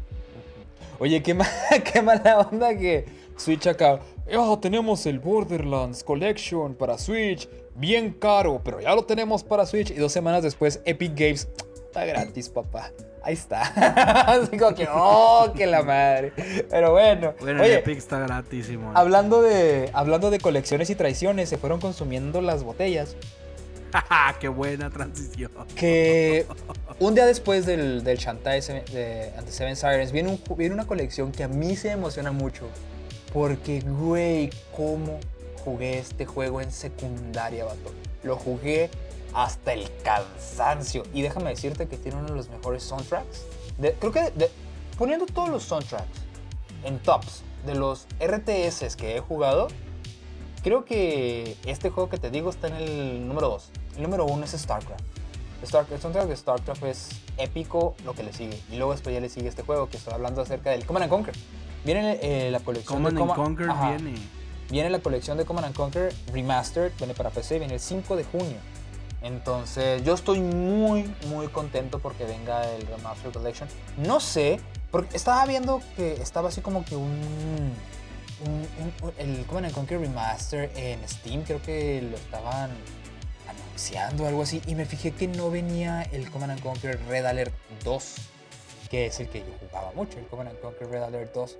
[0.99, 1.37] Oye, qué,
[1.93, 3.05] qué mala onda que
[3.37, 3.99] Switch acá.
[4.35, 7.49] Oh, tenemos el Borderlands Collection para Switch.
[7.79, 9.89] Bien caro, pero ya lo tenemos para Switch.
[9.91, 11.47] Y dos semanas después, Epic Games.
[11.85, 12.91] Está gratis, papá.
[13.23, 13.61] Ahí está.
[14.27, 16.33] Así como que, oh, que la madre.
[16.69, 17.33] Pero bueno.
[17.39, 18.91] Bueno, oye, Epic está gratísimo.
[18.95, 23.15] Hablando de, hablando de colecciones y traiciones, se fueron consumiendo las botellas.
[24.41, 25.49] ¡Qué buena transición!
[25.75, 26.45] Que
[26.99, 28.59] un día después del, del Shantae
[28.91, 32.67] de Ante Seven Sirens viene, un, viene una colección que a mí se emociona mucho.
[33.31, 35.19] Porque, güey, ¿cómo
[35.59, 37.91] jugué este juego en secundaria, vato?
[38.23, 38.89] Lo jugué
[39.33, 41.03] hasta el cansancio.
[41.13, 43.45] Y déjame decirte que tiene uno de los mejores soundtracks.
[43.99, 44.31] creo que
[44.97, 46.07] poniendo todos los soundtracks
[46.83, 49.67] en tops de los RTS que he jugado,
[50.63, 53.71] creo que este juego que te digo está en el número 2.
[53.97, 55.03] El número 1 es StarCraft.
[55.65, 55.91] StarCraft.
[55.93, 58.61] El soundtrack de StarCraft es épico lo que le sigue.
[58.71, 61.35] Y luego después ya le sigue este juego que estoy hablando acerca del Command Conquer.
[61.85, 63.67] Viene eh, la colección de Command Conquer.
[63.67, 64.38] viene.
[64.69, 68.57] Viene la colección de Command Conquer Remastered, viene para PC, viene el 5 de junio.
[69.21, 73.67] Entonces, yo estoy muy, muy contento porque venga el Remastered Collection.
[73.97, 74.59] No sé,
[74.91, 77.73] porque estaba viendo que estaba así como que un.
[79.17, 82.71] el Command Conquer Remaster en Steam, creo que lo estaban
[83.47, 84.61] anunciando algo así.
[84.67, 87.53] Y me fijé que no venía el Command Conquer Red Alert
[87.83, 88.15] 2,
[88.89, 91.57] que es el que yo jugaba mucho, el Command Conquer Red Alert 2.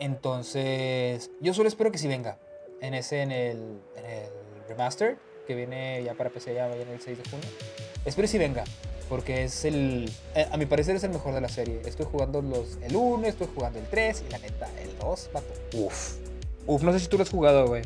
[0.00, 2.38] Entonces, yo solo espero que sí venga
[2.80, 4.28] en ese, en el, en el
[4.68, 7.48] Remaster que viene ya para PC, ya viene el 6 de junio.
[8.04, 8.64] Espero si venga,
[9.08, 11.80] porque es el, eh, a mi parecer es el mejor de la serie.
[11.86, 15.54] Estoy jugando los, el 1, estoy jugando el 3 y la neta, el 2, pato.
[15.74, 16.16] Uf.
[16.66, 17.82] Uf, no sé si tú lo has jugado, güey.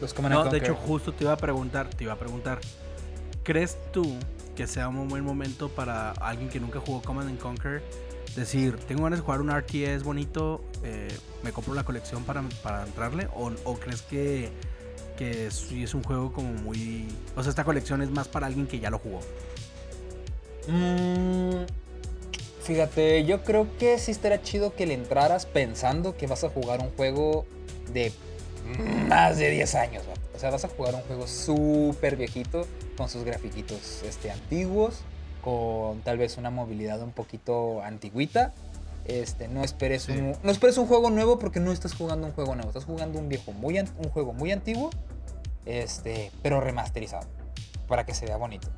[0.00, 2.58] Los Command No, de hecho, justo te iba a preguntar, te iba a preguntar.
[3.44, 4.04] ¿Crees tú
[4.56, 7.82] que sea un buen momento para alguien que nunca jugó Command Conquer?
[8.36, 11.08] Decir, tengo ganas de jugar un RTS bonito, eh,
[11.42, 14.50] me compro la colección para, para entrarle, o, crees que
[15.16, 17.06] que sí es un juego como muy...
[17.36, 19.20] O sea, esta colección es más para alguien que ya lo jugó.
[20.66, 21.66] Mm,
[22.62, 26.80] fíjate, yo creo que sí estaría chido que le entraras pensando que vas a jugar
[26.80, 27.46] un juego
[27.92, 28.12] de
[29.08, 30.02] más de 10 años.
[30.34, 32.66] O sea, vas a jugar un juego súper viejito
[32.96, 35.00] con sus grafiquitos este, antiguos,
[35.44, 38.52] con tal vez una movilidad un poquito antiguita.
[39.04, 42.54] Este, no esperes, un, no esperes un juego nuevo porque no estás jugando un juego
[42.54, 42.70] nuevo.
[42.70, 44.90] Estás jugando un viejo, muy, un juego muy antiguo,
[45.66, 47.28] este, pero remasterizado
[47.86, 48.68] para que se vea bonito.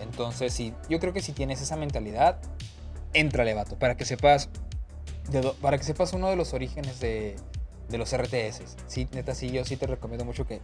[0.00, 2.38] Entonces, sí, yo creo que si tienes esa mentalidad,
[3.12, 4.48] entrale, vato, para que sepas,
[5.60, 7.36] para que sepas uno de los orígenes de,
[7.90, 8.62] de los RTS.
[8.86, 10.60] Sí, neta, sí, yo sí te recomiendo mucho que,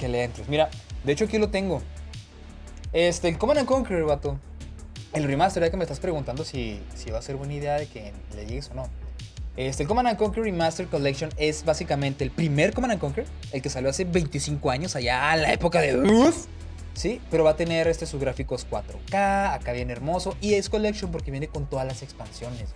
[0.00, 0.48] que le entres.
[0.48, 0.70] Mira,
[1.04, 1.82] de hecho aquí lo tengo.
[2.92, 4.38] Este, el Command Conquer, vato.
[5.12, 7.86] El remaster, ya que me estás preguntando si, si va a ser buena idea de
[7.86, 8.88] que le llegues o no.
[9.56, 13.90] Este, el Command Conquer Remaster Collection es básicamente el primer Command Conquer, el que salió
[13.90, 15.98] hace 25 años, allá en la época de...
[15.98, 16.46] Uf,
[16.94, 17.20] ¿sí?
[17.28, 21.32] Pero va a tener este, sus gráficos 4K, acá viene hermoso, y es Collection porque
[21.32, 22.70] viene con todas las expansiones.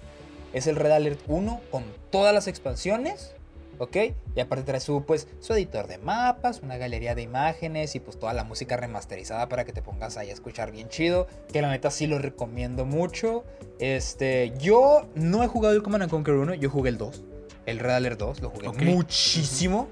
[0.53, 3.33] Es el Red Alert 1 con todas las expansiones,
[3.83, 3.97] ¿ok?
[4.37, 8.17] Y aparte trae su, pues, su editor de mapas, una galería de imágenes y pues
[8.17, 11.27] toda la música remasterizada para que te pongas ahí a escuchar bien chido.
[11.53, 13.45] Que la neta sí lo recomiendo mucho.
[13.81, 17.25] Este, yo no he jugado el Command Conquer 1, yo jugué el 2.
[17.67, 19.89] El Red Alert 2, lo jugué muchísimo.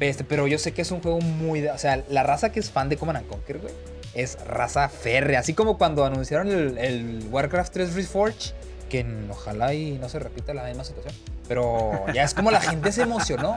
[0.00, 1.64] Este, pero yo sé que es un juego muy...
[1.68, 3.74] o sea, la raza que es fan de Command Conquer, güey,
[4.14, 5.38] es raza férrea.
[5.38, 8.54] Así como cuando anunciaron el, el Warcraft 3 Reforged,
[8.88, 11.14] que ojalá y no se repita la misma situación.
[11.50, 13.56] Pero ya es como la gente se emocionó.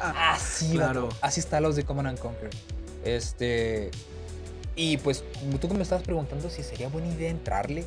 [0.00, 1.10] Así, Claro.
[1.20, 2.48] así están los de Command and Conquer.
[3.04, 3.90] Este.
[4.74, 5.22] Y pues
[5.60, 7.84] tú que me estabas preguntando si sería buena idea entrarle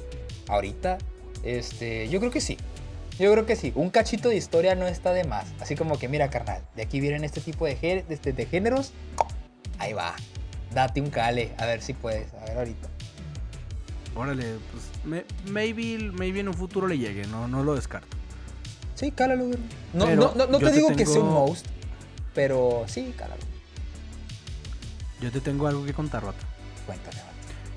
[0.48, 1.00] ahorita.
[1.42, 2.56] Este, yo creo que sí.
[3.18, 3.72] Yo creo que sí.
[3.74, 5.48] Un cachito de historia no está de más.
[5.60, 8.92] Así como que, mira, carnal, de aquí vienen este tipo de, este- de géneros.
[9.80, 10.14] Ahí va.
[10.72, 11.56] Date un cale.
[11.58, 12.32] A ver si puedes.
[12.36, 12.88] A ver ahorita.
[14.16, 18.18] Órale, pues me- maybe, maybe en un futuro le llegue, no, no lo descarto.
[18.96, 19.58] Sí, cálalo, güey.
[19.94, 21.66] No, no, no, no te te digo que sea un most.
[22.36, 23.42] Pero sí, cálalo.
[25.22, 26.44] Yo te tengo algo que contar, vato.
[26.86, 27.32] Cuéntame, vato.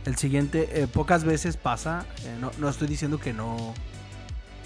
[0.06, 3.74] El siguiente, eh, pocas veces pasa, eh, no, no estoy diciendo que no,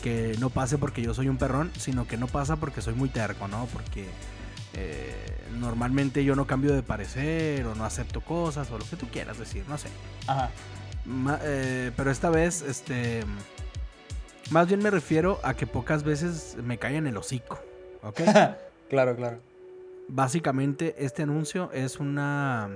[0.03, 3.09] que no pase porque yo soy un perrón, sino que no pasa porque soy muy
[3.09, 3.67] terco, ¿no?
[3.67, 4.07] Porque
[4.75, 5.15] eh,
[5.59, 9.39] normalmente yo no cambio de parecer o no acepto cosas o lo que tú quieras
[9.39, 9.89] decir, no sé.
[10.27, 10.51] Ajá.
[11.05, 13.25] Ma- eh, pero esta vez, este,
[14.51, 17.59] más bien me refiero a que pocas veces me cae en el hocico,
[18.03, 18.21] ¿ok?
[18.89, 19.37] Claro, claro.
[20.09, 22.71] Básicamente este anuncio es una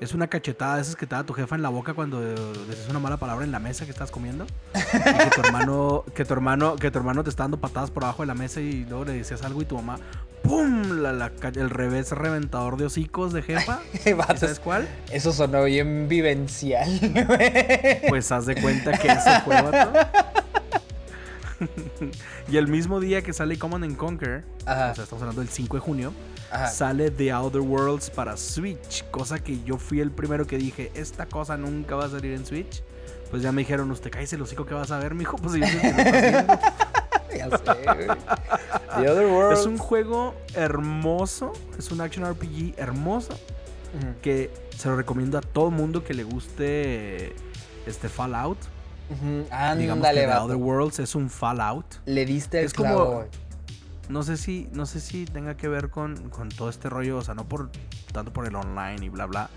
[0.00, 2.20] es una cachetada de esas que te da tu jefa en la boca cuando
[2.66, 4.78] dices una mala palabra en la mesa que estás comiendo y
[5.18, 8.22] que tu hermano que tu hermano que tu hermano te está dando patadas por abajo
[8.22, 9.98] de la mesa y luego le decías algo y tu mamá
[10.44, 13.80] pum la- la ca- el revés reventador de hocicos de jefa
[14.38, 14.88] ¿sabes cuál?
[15.10, 16.88] Eso sonó bien vivencial.
[18.08, 19.92] Pues haz de cuenta que ese fue vato.
[22.50, 24.90] y el mismo día que sale Command and Conquer, Ajá.
[24.92, 26.12] o sea, estamos hablando del 5 de junio,
[26.50, 26.66] Ajá.
[26.68, 31.26] sale The Outer Worlds para Switch, cosa que yo fui el primero que dije, esta
[31.26, 32.82] cosa nunca va a salir en Switch.
[33.30, 35.36] Pues ya me dijeron, usted cállese el hocico que vas a ver, mijo.
[35.36, 35.60] Pues yo.
[37.36, 38.08] Ya sé, güey.
[38.96, 43.38] The Other es un juego hermoso, es un action RPG hermoso
[44.20, 47.32] que se lo recomiendo a todo mundo que le guste
[47.86, 48.58] este Fallout.
[49.10, 49.44] Ujú.
[49.78, 50.32] Digamos Ándale, que The.
[50.32, 51.86] Outer Worlds es un Fallout.
[52.06, 53.24] Le diste el Es como- clavo.
[54.08, 57.22] No sé si, no sé si tenga que ver con, con todo este rollo, o
[57.22, 57.70] sea, no por
[58.12, 59.48] tanto por el online y bla bla.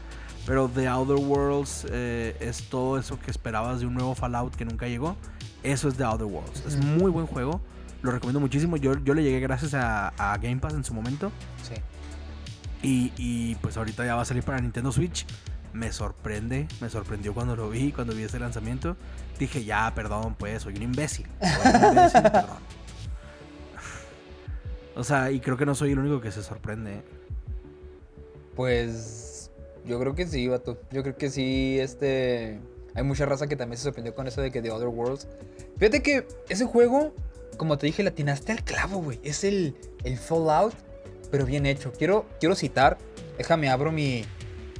[0.45, 4.65] Pero The Outer Worlds eh, es todo eso que esperabas de un nuevo Fallout que
[4.65, 5.15] nunca llegó.
[5.63, 6.65] Eso es The Outer Worlds.
[6.67, 6.83] Es Ujú.
[6.85, 7.61] muy buen juego.
[8.03, 8.75] Lo recomiendo muchísimo.
[8.77, 11.31] Yo, yo le llegué gracias a, a Game Pass en su momento.
[11.63, 11.75] Sí.
[12.85, 15.25] Y, y, pues ahorita ya va a salir para Nintendo Switch.
[15.73, 18.95] Me sorprende, me sorprendió cuando lo vi, cuando vi ese lanzamiento.
[19.39, 21.25] Dije, ya, perdón, pues, soy un imbécil.
[21.41, 22.57] Soy un imbécil, perdón.
[24.95, 26.93] O sea, y creo que no soy el único que se sorprende.
[26.93, 27.01] ¿eh?
[28.55, 29.49] Pues
[29.86, 30.79] yo creo que sí, vato.
[30.91, 32.59] Yo creo que sí, este...
[32.95, 35.27] Hay mucha raza que también se sorprendió con eso de que The Other Worlds.
[35.79, 37.15] Fíjate que ese juego,
[37.57, 39.19] como te dije, latinaste al clavo, güey.
[39.23, 40.75] Es el, el Fallout,
[41.31, 41.91] pero bien hecho.
[41.91, 42.99] Quiero, quiero citar,
[43.39, 44.25] déjame abro mi,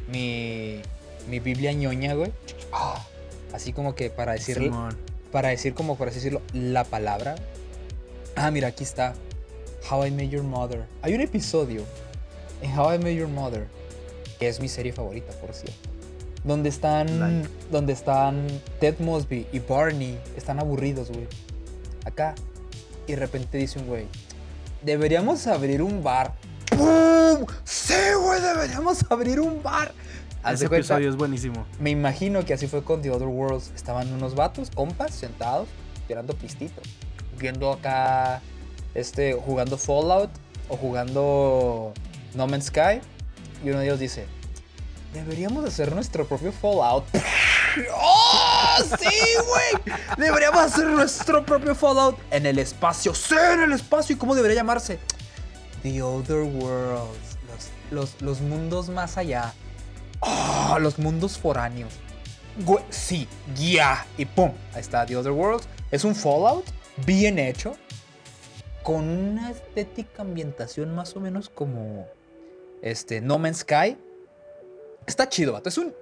[0.07, 0.81] mi,
[1.29, 2.31] mi Biblia ñoña, güey.
[2.71, 3.05] Ah,
[3.53, 4.97] así como que para decirle, Simón.
[5.31, 7.35] para decir como por así decirlo, la palabra.
[8.35, 9.13] Ah, mira, aquí está.
[9.89, 10.85] How I Met Your Mother.
[11.01, 11.83] Hay un episodio
[12.61, 13.67] en How I Met Your Mother,
[14.39, 15.89] que es mi serie favorita, por cierto.
[16.43, 17.49] Donde están, Like.
[17.71, 18.47] donde están
[18.79, 21.27] Ted Mosby y Barney, están aburridos, güey.
[22.05, 22.35] Acá.
[23.07, 24.07] Y de repente dice un güey,
[24.81, 26.33] deberíamos abrir un bar.
[26.77, 27.45] ¡Pum!
[27.63, 29.93] Sí, güey, deberíamos abrir un bar.
[30.43, 31.65] Haz Ese cuenta- episodio es buenísimo.
[31.79, 33.71] me imagino que así fue con The Other Worlds.
[33.75, 35.67] Estaban unos vatos, compas, sentados,
[36.07, 36.81] tirando pistito.
[37.38, 38.41] Viendo acá,
[38.93, 40.29] este, jugando Fallout
[40.69, 41.93] o jugando
[42.36, 42.99] No Man's Sky.
[43.63, 44.25] Y uno de ellos dice,
[45.13, 47.05] deberíamos hacer nuestro propio Fallout.
[47.95, 49.15] ¡Oh, sí,
[49.47, 49.95] güey!
[50.17, 53.15] Deberíamos hacer nuestro propio Fallout en el espacio.
[53.15, 54.15] Sí, en el espacio.
[54.15, 54.99] ¿Y cómo debería llamarse?
[55.84, 57.38] The Other Worlds.
[57.48, 59.54] Los, los, los mundos más allá.
[60.19, 60.78] ¡Oh!
[60.80, 61.93] Los mundos foráneos.
[62.89, 64.06] Sí, ya.
[64.17, 65.67] Y pum, ahí está The Other Worlds.
[65.91, 66.65] Es un Fallout
[67.06, 67.76] bien hecho.
[68.82, 72.08] Con una estética ambientación más o menos como
[72.82, 73.98] este No Man's Sky.
[75.06, 75.69] Está chido, vato.
[75.69, 75.93] Es un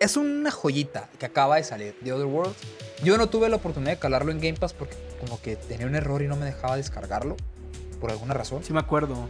[0.00, 2.56] es una joyita que acaba de salir, The Other Worlds.
[3.02, 5.96] Yo no tuve la oportunidad de calarlo en Game Pass porque como que tenía un
[5.96, 7.36] error y no me dejaba descargarlo.
[8.00, 8.62] Por alguna razón.
[8.62, 9.28] Sí me acuerdo.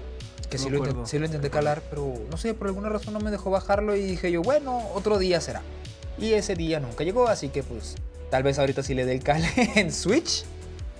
[0.50, 3.30] Que sí, lo sí, lo intenté calar, pero no sé, por alguna razón no me
[3.30, 5.60] dejó bajarlo y dije yo, bueno, otro día será.
[6.18, 7.96] Y ese día nunca llegó, así que pues
[8.30, 10.44] tal vez ahorita sí le dé el cale en Switch.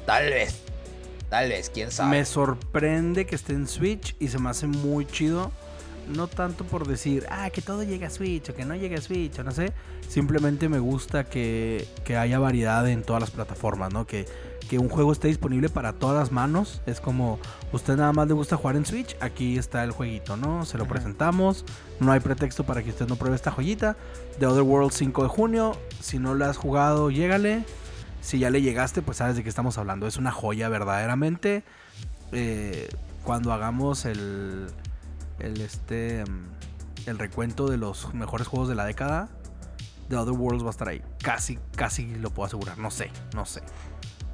[0.04, 0.56] Tal vez.
[1.30, 2.10] Tal vez, quién sabe.
[2.10, 5.50] Me sorprende que esté en Switch y se me hace muy chido
[6.08, 9.00] no tanto por decir, ah, que todo llegue a Switch o que no llegue a
[9.00, 9.72] Switch o no sé.
[10.08, 11.86] Simplemente me gusta que,
[12.18, 14.06] haya variedad en todas las plataformas, ¿no?
[14.06, 14.26] Que,
[14.68, 16.80] que, un juego esté disponible para todas las manos.
[16.86, 17.38] Es como,
[17.72, 20.64] usted nada más le gusta jugar en Switch, aquí está el jueguito, ¿no?
[20.64, 21.64] Se lo presentamos.
[22.00, 23.96] No hay pretexto para que usted no pruebe esta joyita.
[24.38, 25.76] The Other World 5 de junio.
[26.00, 27.64] Si no lo has jugado, llégale.
[28.20, 30.06] Si ya le llegaste, pues sabes de qué estamos hablando.
[30.06, 31.64] Es una joya verdaderamente.
[32.32, 32.88] Eh,
[33.24, 34.68] cuando hagamos el
[35.38, 36.24] el este
[37.06, 39.28] el recuento de los mejores juegos de la década,
[40.08, 41.02] The Other Worlds va a estar ahí.
[41.22, 42.78] Casi, casi lo puedo asegurar.
[42.78, 43.62] No sé, no sé.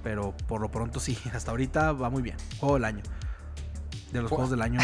[0.04, 2.36] Pero por lo pronto sí, hasta ahorita va muy bien.
[2.60, 3.02] Juego del año.
[4.12, 4.78] De los juegos del año.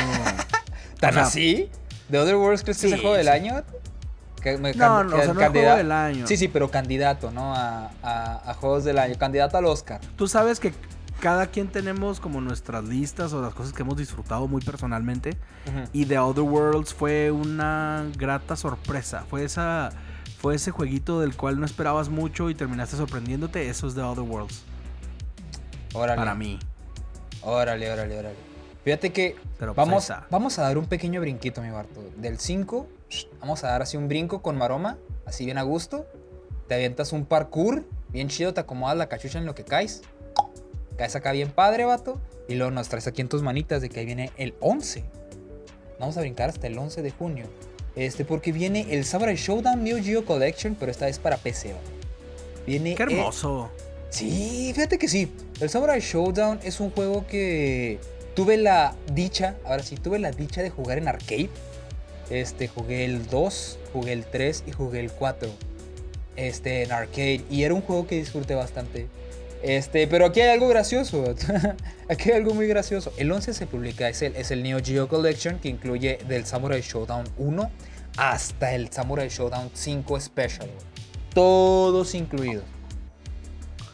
[0.98, 1.70] ¿Tan así?
[2.10, 3.62] ¿The Other Worlds crees que es el juego del año?
[4.74, 6.26] no, no, o sea, no es juego del año.
[6.26, 7.54] Sí, sí, pero candidato, ¿no?
[7.54, 9.14] A, a, juegos del año.
[9.18, 10.00] Candidato al Oscar.
[10.16, 10.72] Tú sabes que
[11.20, 15.36] cada quien tenemos como nuestras listas o las cosas que hemos disfrutado muy personalmente.
[15.92, 19.24] Y The Other Worlds fue una grata sorpresa.
[19.28, 19.90] Fue esa.
[20.38, 23.68] Fue ese jueguito del cual no esperabas mucho y terminaste sorprendiéndote.
[23.68, 24.64] Eso es The Other Worlds.
[25.94, 26.18] Órale.
[26.18, 26.58] Para mí.
[27.42, 28.36] Órale, órale, órale.
[28.84, 32.02] Fíjate que pues, vamos, vamos a dar un pequeño brinquito, mi Barto.
[32.16, 32.86] Del 5,
[33.40, 36.06] vamos a dar así un brinco con maroma, así bien a gusto.
[36.66, 40.02] Te avientas un parkour, bien chido, te acomodas la cachucha en lo que caes
[41.00, 42.20] caes acá bien padre, vato.
[42.46, 45.02] Y luego nos traes aquí en tus manitas de que ahí viene el 11.
[45.98, 47.46] Vamos a brincar hasta el 11 de junio.
[47.96, 51.74] Este, porque viene el Samurai Showdown Neo Geo Collection, pero esta vez para PC.
[52.66, 52.94] Viene.
[52.94, 53.70] ¡Qué hermoso!
[54.10, 55.32] Sí, fíjate que sí.
[55.60, 57.98] El Samurai Showdown es un juego que
[58.34, 61.50] tuve la dicha, ahora sí, tuve la dicha de jugar en arcade.
[62.28, 65.48] Este, jugué el 2, jugué el 3 y jugué el 4.
[66.36, 67.42] Este, en arcade.
[67.50, 69.06] Y era un juego que disfruté bastante.
[69.62, 71.24] Este, pero aquí hay algo gracioso.
[72.08, 73.12] aquí hay algo muy gracioso.
[73.16, 76.80] El 11 se publica, es el, es el Neo Geo Collection que incluye del Samurai
[76.80, 77.70] Showdown 1
[78.16, 80.68] hasta el Samurai Showdown 5 Special.
[81.34, 82.64] Todos incluidos.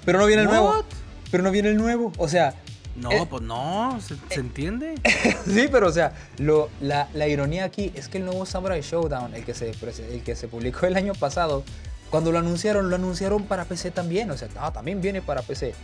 [0.06, 0.84] Pero no viene el nuevo.
[1.30, 2.12] Pero no viene el nuevo.
[2.16, 2.54] O sea.
[2.94, 4.94] No, eh, pues no, se, eh, entiende.
[5.46, 9.34] sí, pero o sea, lo, la, la, ironía aquí es que el nuevo Samurai Showdown,
[9.34, 9.72] el que, se,
[10.10, 11.62] el que se publicó el año pasado,
[12.08, 14.30] cuando lo anunciaron, lo anunciaron para PC también.
[14.30, 15.74] O sea, también viene para PC.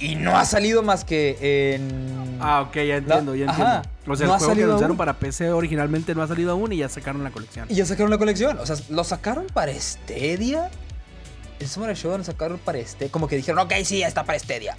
[0.00, 2.38] Y no ha salido más que en.
[2.40, 3.82] Ah, ok, ya entiendo, ya entiendo.
[4.06, 6.88] O sea, el juego que anunciaron para PC originalmente no ha salido aún y ya
[6.88, 7.66] sacaron la colección.
[7.68, 8.58] Y ya sacaron la colección.
[8.58, 10.70] O sea, lo sacaron para Stadia.
[11.60, 13.10] El Summer Show lo sacaron para Stadia.
[13.10, 14.76] Como que dijeron, ok, sí, ya está para Stadia.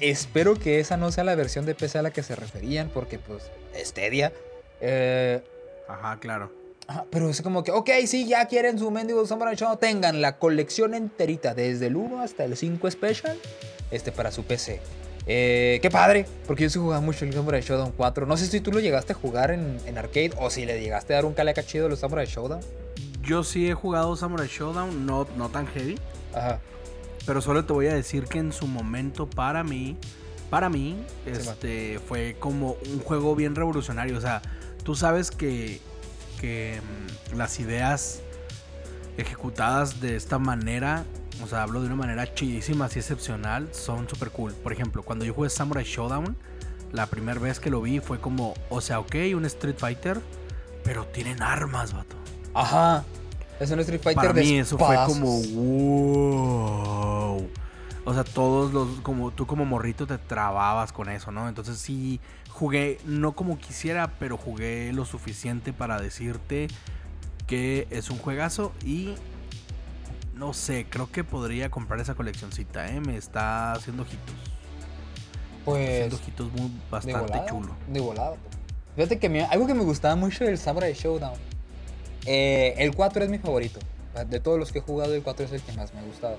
[0.00, 3.18] Espero que esa no sea la versión de PC a la que se referían, porque,
[3.18, 4.32] pues, Stadia.
[4.80, 5.42] Eh,
[5.88, 6.62] Ajá, claro
[7.10, 10.94] pero es como que, ok, sí, ya quieren su mendigo Samurai Shodown, tengan la colección
[10.94, 13.38] enterita, desde el 1 hasta el 5 Special,
[13.90, 14.80] este para su PC.
[15.26, 18.26] Eh, qué padre, porque yo sí jugaba mucho el Samurai Shodown 4.
[18.26, 21.16] No sé si tú lo llegaste a jugar en, arcade o si le llegaste a
[21.16, 22.60] dar un caleca chido a los Samurai Shodown.
[23.22, 25.98] Yo sí he jugado Samurai Shodown, no, no tan heavy.
[26.34, 26.60] Ajá.
[27.24, 29.96] Pero solo te voy a decir que en su momento para mí,
[30.50, 34.18] para mí, este fue como un juego bien revolucionario.
[34.18, 34.42] O sea,
[34.82, 35.80] tú sabes que
[36.42, 36.80] que
[37.30, 38.20] mm, las ideas
[39.16, 41.04] ejecutadas de esta manera,
[41.42, 44.52] o sea, hablo de una manera chidísima, así excepcional, son súper cool.
[44.52, 46.36] Por ejemplo, cuando yo jugué Samurai Showdown,
[46.90, 50.20] la primera vez que lo vi fue como, o sea, ok, un Street Fighter,
[50.82, 52.16] pero tienen armas, vato.
[52.54, 53.04] Ajá.
[53.60, 56.82] Es un Street Fighter Para mí eso fue como, wow.
[58.04, 61.48] O sea, todos los, como tú como morrito te trababas con eso, ¿no?
[61.48, 66.66] Entonces sí, jugué, no como quisiera, pero jugué lo suficiente para decirte
[67.46, 69.14] que es un juegazo y
[70.34, 73.00] no sé, creo que podría comprar esa coleccioncita, ¿eh?
[73.00, 74.34] Me está haciendo ojitos.
[75.64, 75.88] Pues.
[75.88, 77.76] Haciendo ojitos muy, bastante chulo.
[77.86, 78.36] De volado.
[78.96, 81.51] Fíjate que algo que me gustaba mucho del Samurai Showdown.
[82.26, 83.80] Eh, el 4 es mi favorito.
[84.28, 86.36] De todos los que he jugado, el 4 es el que más me ha gustado.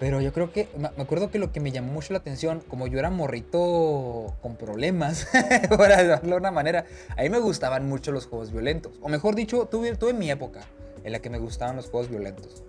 [0.00, 2.86] Pero yo creo que, me acuerdo que lo que me llamó mucho la atención, como
[2.86, 5.26] yo era morrito con problemas,
[5.76, 6.86] para darle una manera,
[7.16, 8.92] a mí me gustaban mucho los juegos violentos.
[9.02, 10.60] O mejor dicho, tuve, tuve mi época
[11.02, 12.62] en la que me gustaban los juegos violentos.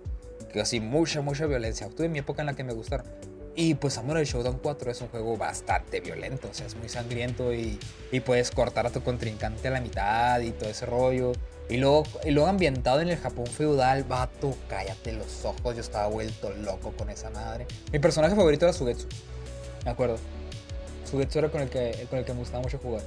[0.52, 1.88] Que así, mucha, mucha violencia.
[1.88, 3.06] Tuve mi época en la que me gustaron.
[3.54, 7.52] Y pues Samurai Showdown 4 es un juego bastante violento, o sea, es muy sangriento
[7.52, 7.78] y,
[8.10, 11.32] y puedes cortar a tu contrincante a la mitad y todo ese rollo.
[11.70, 15.74] Y luego, y luego ambientado en el Japón feudal, vato, cállate los ojos.
[15.76, 17.66] Yo estaba vuelto loco con esa madre.
[17.92, 19.06] Mi personaje favorito era Sugetsu.
[19.84, 20.16] Me acuerdo.
[21.08, 23.02] Sugetsu era con el que, con el que me gustaba mucho jugar.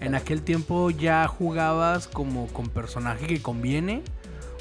[0.00, 4.02] En aquel tiempo ya jugabas como con personaje que conviene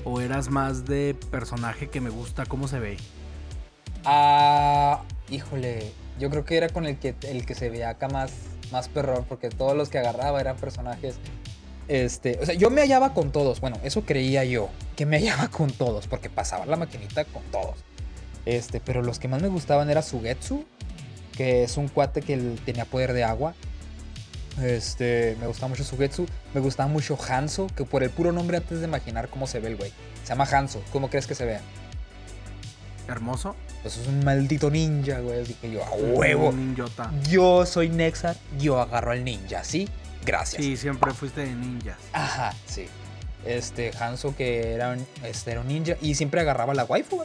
[0.04, 2.98] o eras más de personaje que me gusta cómo se ve.
[4.06, 8.32] Ah, híjole, yo creo que era con el que el que se veía acá más
[8.72, 11.16] más perrón porque todos los que agarraba eran personajes
[11.88, 13.62] este, o sea, yo me hallaba con todos.
[13.62, 17.76] Bueno, eso creía yo, que me hallaba con todos, porque pasaba la maquinita con todos.
[18.46, 20.66] Este, pero los que más me gustaban era Sugetsu,
[21.36, 23.54] que es un cuate que tenía poder de agua.
[24.62, 26.26] Este, me gustaba mucho Sugetsu.
[26.54, 29.68] Me gustaba mucho Hanzo, que por el puro nombre antes de imaginar cómo se ve
[29.68, 29.92] el güey.
[30.24, 30.82] Se llama Hanzo.
[30.92, 31.62] ¿Cómo crees que se vea?
[33.08, 33.56] Hermoso.
[33.84, 35.44] Pues es un maldito ninja, güey.
[35.44, 36.54] Dije yo, a huevo.
[37.30, 39.88] Yo soy Nexar, yo agarro al ninja, ¿sí?
[40.26, 40.62] Gracias.
[40.62, 41.98] Sí, siempre fuiste de ninjas.
[42.14, 42.88] Ajá, sí.
[43.46, 47.24] Este, Hanzo que era un, este, era un ninja y siempre agarraba la waifu,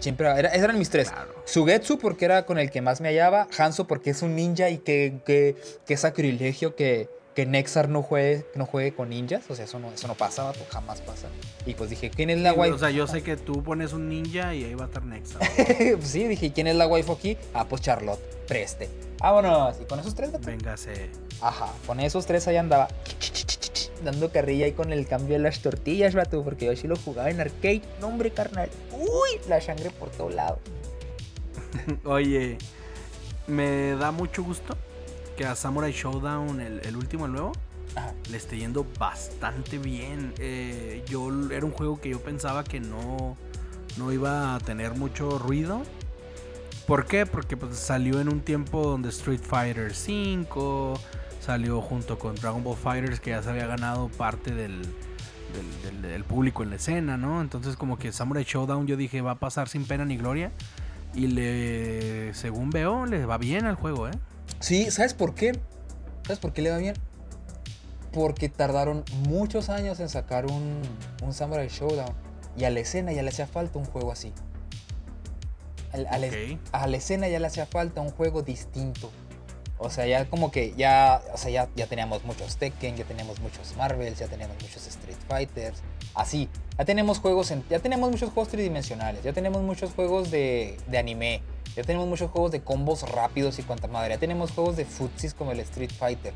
[0.00, 1.12] Siempre, era, esos eran mis tres.
[1.46, 3.48] Sugetsu porque era con el que más me hallaba.
[3.56, 5.56] Hanzo porque es un ninja y que, que,
[5.86, 9.50] que sacrilegio que, que Nexar no juegue, no juegue con ninjas.
[9.50, 11.28] O sea, eso no, eso no pasa, pues jamás pasa.
[11.66, 12.76] Y pues dije, ¿quién es la waifu?
[12.76, 15.42] O sea, yo sé que tú pones un ninja y ahí va a estar Nexar.
[16.02, 17.36] sí, dije, ¿quién es la waifu aquí?
[17.52, 18.88] Ah, pues Charlotte, preste.
[19.18, 19.76] Vámonos.
[19.80, 21.10] Y con esos tres, Véngase.
[21.40, 22.88] Ajá, con esos tres ahí andaba
[24.04, 27.30] dando carrilla ahí con el cambio de las tortillas, vato, porque yo sí lo jugaba
[27.30, 27.82] en arcade.
[28.00, 28.68] No, hombre, carnal.
[28.92, 30.58] Uy, la sangre por todo lado.
[32.04, 32.58] Oye,
[33.46, 34.76] me da mucho gusto
[35.36, 37.52] que a Samurai Showdown, el, último, el nuevo,
[38.30, 40.32] le esté yendo bastante bien.
[40.38, 43.36] Eh, yo era un juego que yo pensaba que no,
[43.96, 45.82] no iba a tener mucho ruido.
[46.86, 47.26] ¿Por qué?
[47.26, 50.98] Porque pues, salió en un tiempo donde Street Fighter V
[51.40, 54.82] salió junto con Dragon Ball Fighters que ya se había ganado parte del,
[56.02, 57.40] del, público en la escena, ¿no?
[57.40, 60.52] Entonces como que Samurai Showdown yo dije va a pasar sin pena ni gloria
[61.14, 64.12] y le, según veo, le va bien al juego, ¿eh?
[64.60, 65.52] Sí, ¿sabes por qué?
[66.24, 66.94] ¿Sabes por qué le va bien?
[68.12, 70.82] Porque tardaron muchos años en sacar un,
[71.22, 72.14] un Samurai Showdown
[72.56, 74.32] y a la escena ya le hacía falta un juego así.
[75.92, 79.10] A, a la escena ya le hacía falta un juego distinto
[79.78, 83.40] o sea, ya como que ya, o sea, ya, ya teníamos muchos Tekken, ya teníamos
[83.40, 85.82] muchos Marvels, ya teníamos muchos Street Fighters,
[86.14, 86.48] así.
[86.78, 91.40] Ya tenemos juegos, ya tenemos muchos juegos tridimensionales, ya tenemos muchos juegos de, anime,
[91.76, 95.34] ya tenemos muchos juegos de combos rápidos y cuanta madre, ya tenemos juegos de futsis
[95.34, 96.32] como el Street Fighter.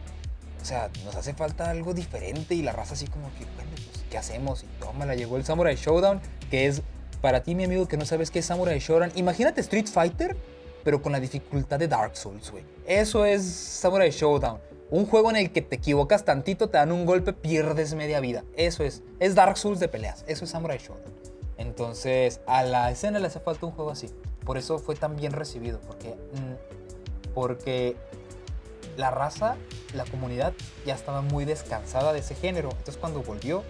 [0.62, 4.04] O sea, nos hace falta algo diferente y la raza así como que, bueno, pues,
[4.10, 4.64] ¿qué hacemos?
[4.64, 6.20] Y la llegó el Samurai Showdown,
[6.50, 6.82] que es
[7.20, 9.12] para ti, mi amigo, que no sabes qué es Samurai Showdown.
[9.16, 10.36] Imagínate Street Fighter
[10.88, 12.64] pero con la dificultad de Dark Souls, güey.
[12.86, 14.58] Eso es Samurai Showdown.
[14.90, 18.44] Un juego en el que te equivocas tantito, te dan un golpe, pierdes media vida.
[18.56, 19.02] Eso es.
[19.20, 20.24] Es Dark Souls de peleas.
[20.26, 21.12] Eso es Samurai Showdown.
[21.58, 24.08] Entonces, a la escena le hace falta un juego así.
[24.44, 25.80] Por eso fue tan bien recibido.
[25.80, 27.96] Porque, mm, porque
[28.96, 29.56] la raza,
[29.92, 30.54] la comunidad,
[30.86, 32.70] ya estaba muy descansada de ese género.
[32.70, 33.64] Entonces, cuando volvió,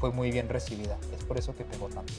[0.00, 0.96] fue muy bien recibida.
[1.16, 2.12] Es por eso que pegó tanto.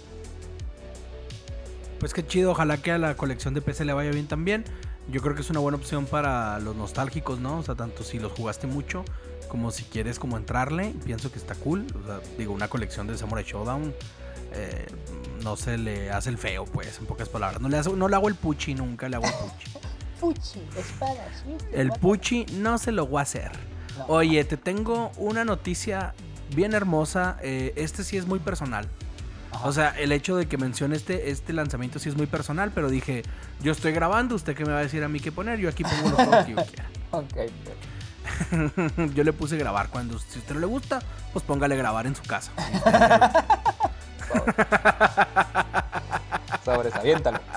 [2.00, 4.66] Pues qué chido, ojalá que a la colección de PC le vaya bien también.
[5.10, 7.60] Yo creo que es una buena opción para los nostálgicos, ¿no?
[7.60, 9.04] O sea, tanto si los jugaste mucho
[9.50, 11.86] como si quieres como entrarle, pienso que está cool.
[12.02, 13.94] O sea, digo, una colección de Samurai Showdown
[14.54, 14.88] eh,
[15.44, 17.62] no se le hace el feo, pues, en pocas palabras.
[17.62, 19.72] No le, no le hago el puchi, nunca le hago el puchi.
[20.20, 21.44] puchi, espadas.
[21.72, 23.52] El puchi no se lo voy a hacer.
[24.08, 26.14] Oye, te tengo una noticia
[26.56, 27.38] bien hermosa.
[27.42, 28.88] Eh, este sí es muy personal.
[29.64, 32.90] O sea, el hecho de que mencione este, este lanzamiento sí es muy personal, pero
[32.90, 33.24] dije,
[33.62, 35.60] yo estoy grabando, ¿usted qué me va a decir a mí qué poner?
[35.60, 36.90] Yo aquí pongo lo que yo quiera.
[39.14, 41.00] yo le puse grabar cuando, si a usted no le gusta,
[41.32, 42.52] pues póngale grabar en su casa.
[46.66, 47.40] Sobres, aviéntalo.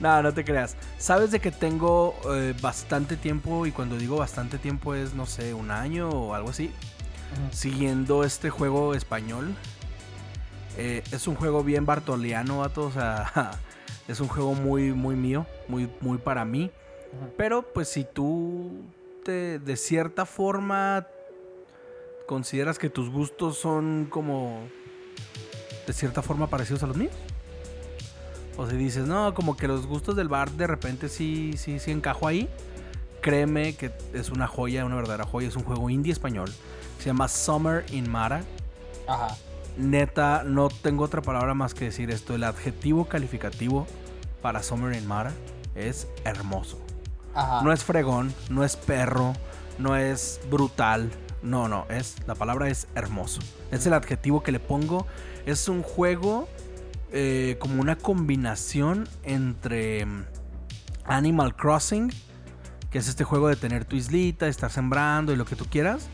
[0.00, 0.76] No, no te creas.
[0.96, 5.52] Sabes de que tengo eh, bastante tiempo, y cuando digo bastante tiempo es, no sé,
[5.52, 6.72] un año o algo así,
[7.52, 9.54] siguiendo este juego español
[10.76, 12.84] eh, es un juego bien bartoliano, vato.
[12.84, 13.58] O sea,
[14.08, 16.70] es un juego muy, muy mío, muy, muy para mí.
[17.36, 18.70] Pero pues si tú
[19.24, 21.06] te, de cierta forma
[22.26, 24.60] consideras que tus gustos son como
[25.86, 27.12] de cierta forma parecidos a los míos.
[28.56, 31.90] O si dices, no, como que los gustos del bar de repente sí, sí, sí
[31.90, 32.48] encajo ahí.
[33.20, 35.48] Créeme que es una joya, una verdadera joya.
[35.48, 36.50] Es un juego indie español.
[36.98, 38.42] Se llama Summer in Mara.
[39.08, 39.36] Ajá
[39.80, 42.34] neta, no tengo otra palabra más que decir esto.
[42.34, 43.86] El adjetivo calificativo
[44.42, 45.32] para Summer in Mara
[45.74, 46.78] es hermoso.
[47.62, 49.34] No es fregón, no es perro,
[49.78, 51.10] no es brutal,
[51.42, 53.40] No, no, es la palabra es hermoso.
[53.70, 55.06] Es el adjetivo que le pongo.
[55.46, 56.48] Es un juego
[57.12, 60.24] eh, como una combinación entre mm,
[61.06, 62.12] Animal Crossing,
[62.90, 66.08] que es este juego de tener tu islita, estar sembrando y lo que tú quieras,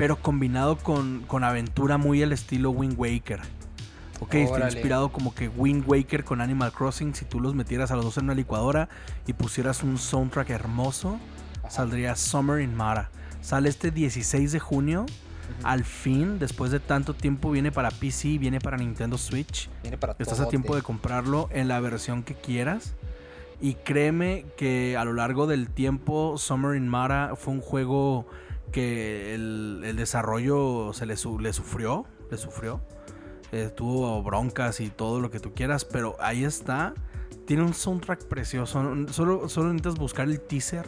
[0.00, 3.38] pero combinado con, con aventura muy al estilo Wind Waker.
[4.20, 7.14] Ok, está inspirado como que Wind Waker con Animal Crossing.
[7.14, 8.88] Si tú los metieras a los dos en una licuadora
[9.26, 11.20] y pusieras un soundtrack hermoso,
[11.68, 13.10] saldría Summer in Mara.
[13.42, 15.04] Sale este 16 de junio.
[15.64, 19.68] Al fin, después de tanto tiempo, viene para PC, viene para Nintendo Switch.
[19.82, 22.94] Viene para Estás a tiempo de comprarlo en la versión que quieras.
[23.60, 28.26] Y créeme que a lo largo del tiempo, Summer in Mara fue un juego
[28.70, 32.06] que el, desarrollo se le, le sufrió.
[32.30, 32.80] Le sufrió
[33.52, 36.94] eh, tuvo broncas y todo lo que tú quieras, pero ahí está.
[37.46, 38.80] Tiene un soundtrack precioso.
[39.10, 40.86] Solo, solo necesitas buscar el teaser.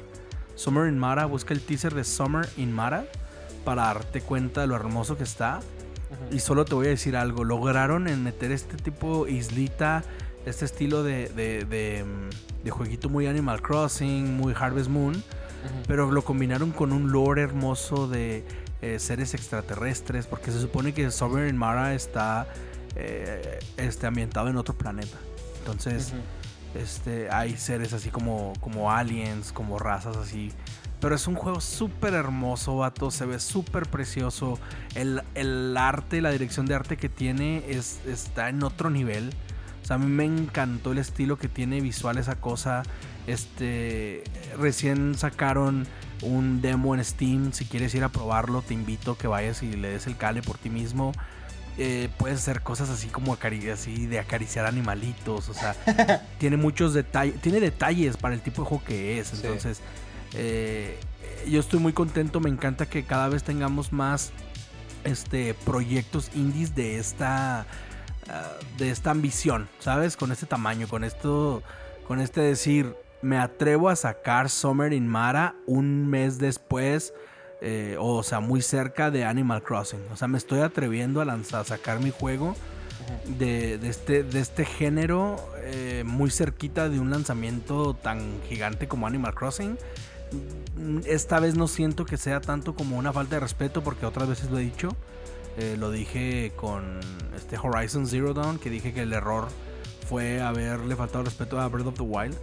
[0.54, 3.06] Summer in Mara, busca el teaser de Summer in Mara
[3.64, 5.60] para darte cuenta de lo hermoso que está.
[6.30, 10.04] Y solo te voy a decir algo, lograron en meter este tipo islita,
[10.44, 11.64] este estilo de, de,
[12.62, 15.24] de, jueguito muy Animal Crossing, muy Harvest Moon,
[15.86, 18.44] pero lo combinaron con un lore hermoso de
[18.80, 22.46] eh, seres extraterrestres, porque se supone que Sovereign Mara está
[22.96, 25.16] eh, este, ambientado en otro planeta.
[25.60, 26.12] Entonces,
[26.74, 30.50] este, hay seres así como, como aliens, como razas así.
[31.00, 33.10] Pero es un juego súper hermoso, vato.
[33.10, 34.58] Se ve súper precioso.
[34.94, 39.32] El, el, arte, la dirección de arte que tiene es, está en otro nivel.
[39.82, 42.82] O sea, a mí me encantó el estilo que tiene visual esa cosa.
[43.26, 44.22] Este,
[44.58, 45.86] recién sacaron
[46.22, 47.52] un demo en Steam.
[47.52, 50.42] Si quieres ir a probarlo, te invito a que vayas y le des el cale
[50.42, 51.12] por ti mismo.
[51.78, 53.36] Eh, puedes hacer cosas así como
[53.72, 55.48] así de acariciar animalitos.
[55.48, 55.74] O sea,
[56.38, 57.40] tiene muchos detalles.
[57.40, 59.32] Tiene detalles para el tipo de juego que es.
[59.34, 59.80] Entonces,
[60.34, 60.98] eh,
[61.48, 62.40] yo estoy muy contento.
[62.40, 64.32] Me encanta que cada vez tengamos más
[65.04, 67.66] este, proyectos indies de esta.
[68.32, 70.16] Ah, de esta ambición, ¿sabes?
[70.16, 71.62] Con este tamaño, con esto.
[72.08, 77.14] Con este decir me atrevo a sacar Summer in Mara un mes después,
[77.60, 80.00] eh, o sea, muy cerca de Animal Crossing.
[80.12, 82.56] O sea, me estoy atreviendo a, lanzar, a sacar mi juego
[83.38, 89.34] de, este, de este género eh, muy cerquita de un lanzamiento tan gigante como Animal
[89.34, 89.78] Crossing.
[91.04, 94.50] Esta vez no siento que sea tanto como una falta de respeto, porque otras veces
[94.50, 94.96] lo he dicho.
[95.59, 97.00] Eh, lo dije con
[97.36, 99.48] este Horizon Zero Dawn, que dije que el error
[100.09, 102.36] fue haberle faltado respeto a Breath of the Wild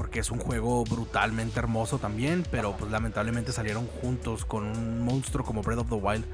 [0.00, 5.44] porque es un juego brutalmente hermoso también, pero pues lamentablemente salieron juntos con un monstruo
[5.44, 6.24] como Breath of the Wild.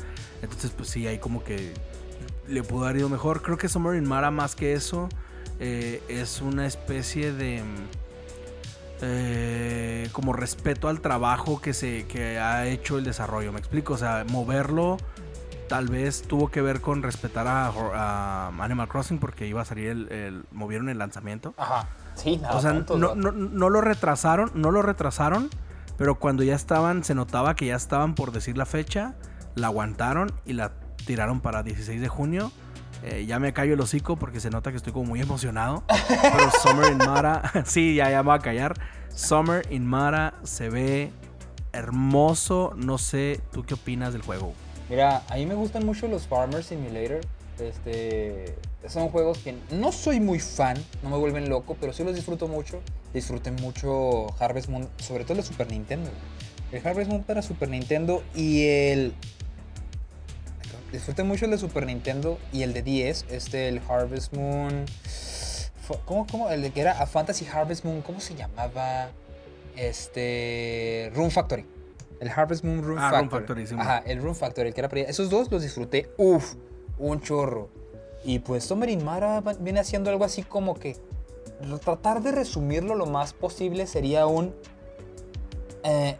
[0.40, 1.74] Entonces pues sí, ahí como que
[2.46, 3.42] le pudo haber ido mejor.
[3.42, 5.08] Creo que Summer in Mara más que eso
[5.58, 7.62] eh, es una especie de...
[9.02, 13.98] Eh, como respeto al trabajo que se que ha hecho el desarrollo, me explico, o
[13.98, 14.96] sea, moverlo
[15.68, 20.12] tal vez tuvo que ver con respetar a, Animal Crossing porque iba a salir el,
[20.12, 21.54] el movieron el lanzamiento.
[21.56, 21.88] Ajá.
[22.16, 22.56] Sí, nada.
[22.56, 25.50] O sea, no, no, lo retrasaron, no lo retrasaron,
[25.96, 29.14] pero cuando ya estaban, se notaba que ya estaban por decir la fecha,
[29.54, 30.72] la aguantaron y la
[31.04, 32.52] tiraron para 16 de junio.
[33.02, 35.84] Eh, ya me callo el hocico porque se nota que estoy como muy emocionado.
[36.08, 38.74] Pero Summer in Mara, sí, ya, ya me voy a callar.
[39.14, 41.12] Summer in Mara se ve
[41.72, 42.72] hermoso.
[42.76, 44.54] No sé, ¿tú qué opinas del juego?
[44.88, 47.20] Mira, a mí me gustan mucho los Farmer Simulator.
[47.58, 48.54] Este,
[48.86, 52.46] son juegos que no soy muy fan, no me vuelven loco, pero sí los disfruto
[52.48, 52.80] mucho.
[53.12, 56.10] Disfruté mucho Harvest Moon, sobre todo el Super Nintendo.
[56.70, 59.14] El Harvest Moon para Super Nintendo y el...
[60.92, 64.84] Disfruté mucho el de Super Nintendo y el de 10, este, el Harvest Moon...
[66.04, 66.50] ¿Cómo, cómo?
[66.50, 69.10] El de que era a Fantasy Harvest Moon, ¿cómo se llamaba?
[69.76, 71.10] Este...
[71.14, 71.64] Room Factory.
[72.20, 73.66] El Harvest Moon Room ah, Factory.
[73.78, 76.54] Ajá, el Room Factory, el que era para Esos dos los disfruté, uff,
[76.98, 77.68] un chorro.
[78.24, 80.96] Y pues Summer Mara viene haciendo algo así como que
[81.82, 84.54] tratar de resumirlo lo más posible sería un
[85.84, 86.16] eh,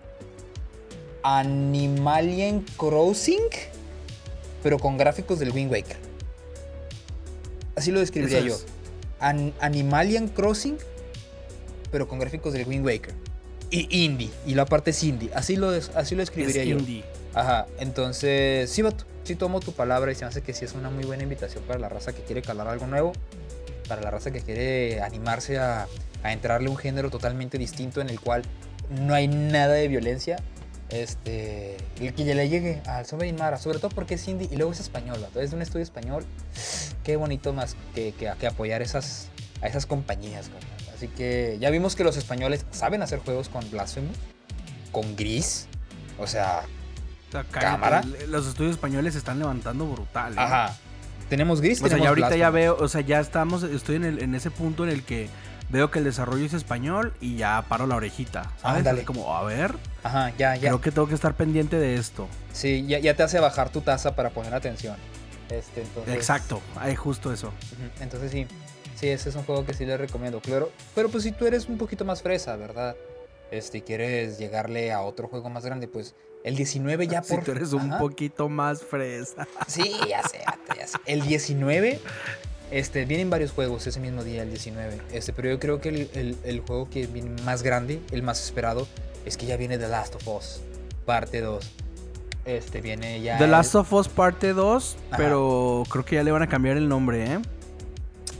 [1.22, 3.42] Animalian Crossing,
[4.62, 5.96] pero con gráficos del Wind Waker.
[7.74, 8.56] Así lo describiría yo.
[9.18, 10.78] Animalian Crossing,
[11.90, 13.14] pero con gráficos del Wind Waker.
[13.70, 14.30] Y indie.
[14.46, 15.30] Y la parte es indie.
[15.34, 16.78] Así lo, así lo escribiría yo.
[16.78, 17.04] Indie.
[17.34, 17.66] Ajá.
[17.78, 20.88] Entonces, sí, vato sí tomo tu palabra y se me hace que sí es una
[20.88, 23.12] muy buena invitación para la raza que quiere calar algo nuevo,
[23.88, 25.88] para la raza que quiere animarse a,
[26.22, 28.42] a entrarle un género totalmente distinto en el cual
[28.90, 30.36] no hay nada de violencia.
[30.88, 34.56] Este, el que ya le llegue al Sombra Mara, sobre todo porque es indie y
[34.56, 36.24] luego es español, es de un estudio español.
[37.02, 39.28] Qué bonito más que, que, apoyar esas,
[39.62, 40.48] a esas compañías.
[40.96, 44.16] Así que ya vimos que los españoles saben hacer juegos con Blasphemous,
[44.92, 45.66] con Gris,
[46.18, 46.62] o sea,
[47.50, 48.02] cámara.
[48.28, 50.32] Los estudios españoles se están levantando brutal.
[50.32, 50.36] ¿eh?
[50.38, 50.74] Ajá.
[51.28, 54.22] Tenemos Gris, o sea, ya ahorita ya veo, o sea, ya estamos, estoy en, el,
[54.22, 55.28] en ese punto en el que
[55.68, 58.50] veo que el desarrollo es español y ya paro la orejita.
[58.62, 58.82] ¿Sabes?
[58.82, 59.04] Dale.
[59.04, 59.74] Como, a ver.
[60.02, 60.68] Ajá, ya, ya.
[60.68, 62.26] Creo que tengo que estar pendiente de esto.
[62.54, 64.96] Sí, ya, ya te hace bajar tu tasa para poner atención.
[65.50, 66.14] Este, entonces...
[66.14, 67.52] Exacto, hay justo eso.
[68.00, 68.46] Entonces sí,
[68.96, 70.70] sí, ese es un juego que sí le recomiendo, claro.
[70.94, 72.96] Pero pues si tú eres un poquito más fresa, ¿verdad?
[73.50, 77.38] Este, quieres llegarle a otro juego más grande, pues el 19 ya por...
[77.40, 79.46] Si tú eres un poquito más fresa.
[79.66, 80.40] Sí, ya sé,
[80.76, 80.98] ya sé.
[81.06, 82.00] El 19
[82.70, 85.00] este, vienen varios juegos ese mismo día, el 19.
[85.12, 88.86] Este, pero yo creo que el, el, juego que viene más grande, el más esperado,
[89.24, 90.60] es que ya viene The Last of Us,
[91.04, 91.72] parte 2.
[92.44, 93.38] Este viene ya.
[93.38, 96.88] The Last of Us parte 2, pero creo que ya le van a cambiar el
[96.88, 97.38] nombre, ¿eh?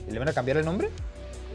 [0.08, 0.90] ¿Le van a cambiar el nombre?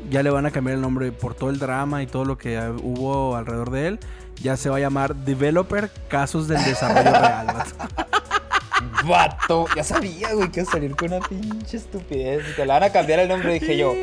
[0.10, 2.60] Ya le van a cambiar el nombre por todo el drama y todo lo que
[2.82, 4.00] hubo alrededor de él.
[4.42, 7.48] Ya se va a llamar Developer Casos del Desarrollo Real.
[9.08, 12.56] Vato, ya sabía, güey, que iba a salir con una pinche estupidez.
[12.56, 13.94] Que le van a cambiar el nombre, dije yo.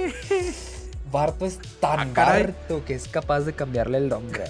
[1.12, 2.46] Barto es tan ah,
[2.86, 4.44] que es capaz de cambiarle el nombre.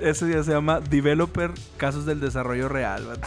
[0.00, 3.18] Ese día se llama Developer Casos del Desarrollo Real.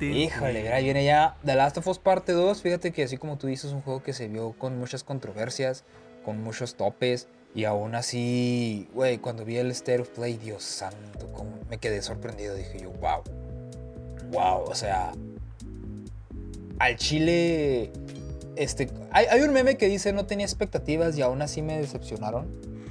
[0.00, 2.62] Híjole, ahí viene ya The Last of Us Parte 2.
[2.62, 5.84] Fíjate que así como tú dices, es un juego que se vio con muchas controversias,
[6.24, 7.28] con muchos topes.
[7.54, 11.28] Y aún así, güey, cuando vi el State of Play, Dios santo,
[11.70, 12.54] me quedé sorprendido.
[12.54, 13.22] Dije yo, wow.
[14.30, 15.12] Wow, o sea.
[16.78, 17.90] Al Chile
[18.58, 22.48] este, hay, un meme que dice no tenía expectativas y aún así me decepcionaron.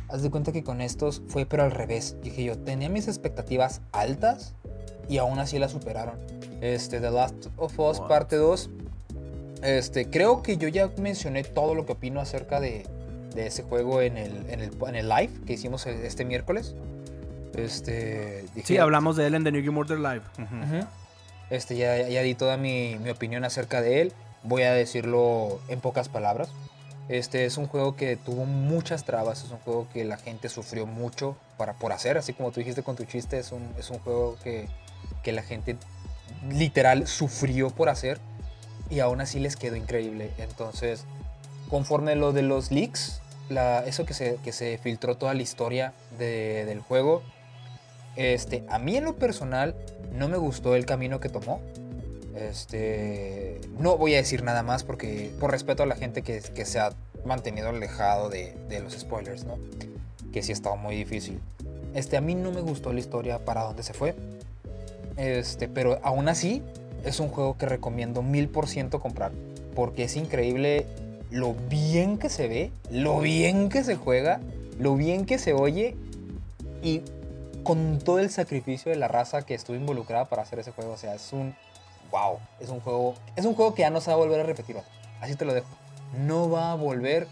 [0.10, 2.16] Haz de cuenta que con estos fue pero al revés.
[2.24, 4.54] Dije yo, tenía mis expectativas altas
[5.10, 6.16] y aún así las superaron.
[6.62, 8.70] Este, The Last of Us parte 2.
[9.64, 12.86] Este, creo que yo ya mencioné todo lo que opino acerca de,
[13.36, 16.76] ese juego en el, en, el, live que hicimos este miércoles.
[17.56, 20.22] Este, sí, hablamos de él en The New Game Order Live.
[21.50, 24.14] Este, ya, ya, di toda mi, mi opinión acerca de él
[24.48, 26.50] voy a decirlo en pocas palabras.
[27.10, 30.86] Este es un juego que tuvo muchas trabas, es un juego que la gente sufrió
[30.86, 34.00] mucho para, por hacer, así como tú dijiste con tu chiste, es un, es un
[34.00, 34.68] juego que,
[35.24, 35.78] que la gente
[36.50, 38.20] literal sufrió por hacer
[38.90, 40.32] y aún así les quedó increíble.
[40.38, 41.06] Entonces,
[41.70, 45.94] conforme lo de los leaks, la, eso que se, que se filtró toda la historia
[46.18, 47.24] de, del juego,
[48.18, 49.76] este, a mí en lo personal
[50.14, 51.62] no me gustó el camino que tomó.
[52.38, 56.80] Este, no voy a decir nada más porque por respeto a la gente que, se
[56.80, 56.92] ha
[57.26, 59.58] mantenido alejado de, de, los spoilers, ¿no?
[60.32, 61.40] Que sí ha estado muy difícil.
[61.96, 64.16] Este, a mí no me gustó la historia para dónde se fue.
[65.18, 66.62] Este, pero aún así
[67.04, 69.32] es un juego que recomiendo mil por ciento comprar
[69.78, 70.88] porque es increíble
[71.30, 74.40] lo bien que se ve, lo bien que se juega,
[74.80, 75.96] lo bien que se oye
[76.82, 77.04] y
[77.62, 80.94] con todo el sacrificio de la raza que estuvo involucrada para hacer ese juego.
[80.94, 81.54] O sea, es un
[82.12, 84.44] wow, es un juego, es un juego que ya no se va a volver a
[84.44, 84.78] repetir.
[85.22, 85.68] Así te lo dejo.
[86.18, 87.28] No va a volver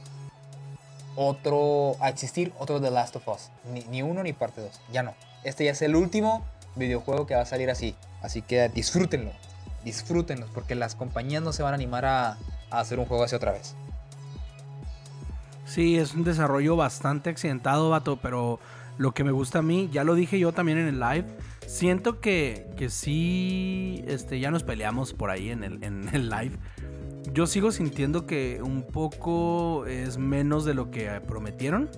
[1.15, 3.49] otro a existir otro The Last of Us,
[3.89, 5.13] ni, uno ni parte dos, ya no.
[5.43, 6.43] Este ya es el último
[6.75, 9.31] videojuego que va a salir así, así que disfrútenlo,
[9.83, 12.37] disfrútenlo, porque las compañías no se van a animar a,
[12.69, 13.75] a hacer un juego así otra vez.
[15.65, 18.59] Sí, es un desarrollo bastante accidentado, vato, pero
[18.97, 21.25] lo que me gusta a mí, ya lo dije yo también en el live,
[21.67, 26.57] siento que, que sí, este, ya nos peleamos por ahí en el, en el live.
[27.33, 31.89] Yo sigo sintiendo que un poco es menos de lo que prometieron.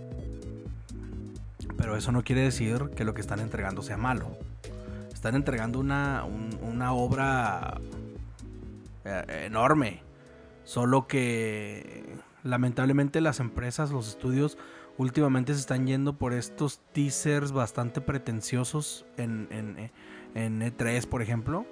[1.77, 4.37] Pero eso no quiere decir que lo que están entregando sea malo.
[5.13, 6.23] Están entregando una,
[6.61, 7.79] una obra
[9.05, 10.01] eh, enorme.
[10.63, 14.57] Solo que lamentablemente las empresas, los estudios,
[14.97, 19.47] últimamente se están yendo por estos teasers bastante pretenciosos en,
[20.33, 21.65] en, E3, e por ejemplo.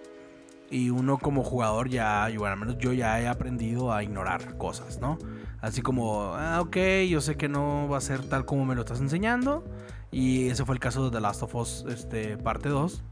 [0.69, 4.99] Y uno como jugador ya, bueno, al menos yo ya he aprendido a ignorar cosas,
[4.99, 5.19] ¿no?
[5.61, 8.81] Así como, ah, ok, yo sé que no va a ser tal como me lo
[8.81, 9.63] estás enseñando.
[10.11, 13.03] Y ese fue el caso de The Last of Us este, parte 2.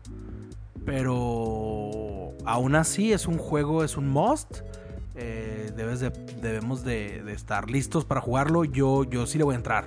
[0.85, 4.61] Pero aún así es un juego, es un must.
[5.15, 8.63] Eh, debes de, debemos de, estar listos para jugarlo.
[8.63, 9.85] Yo, yo sí le voy a entrar.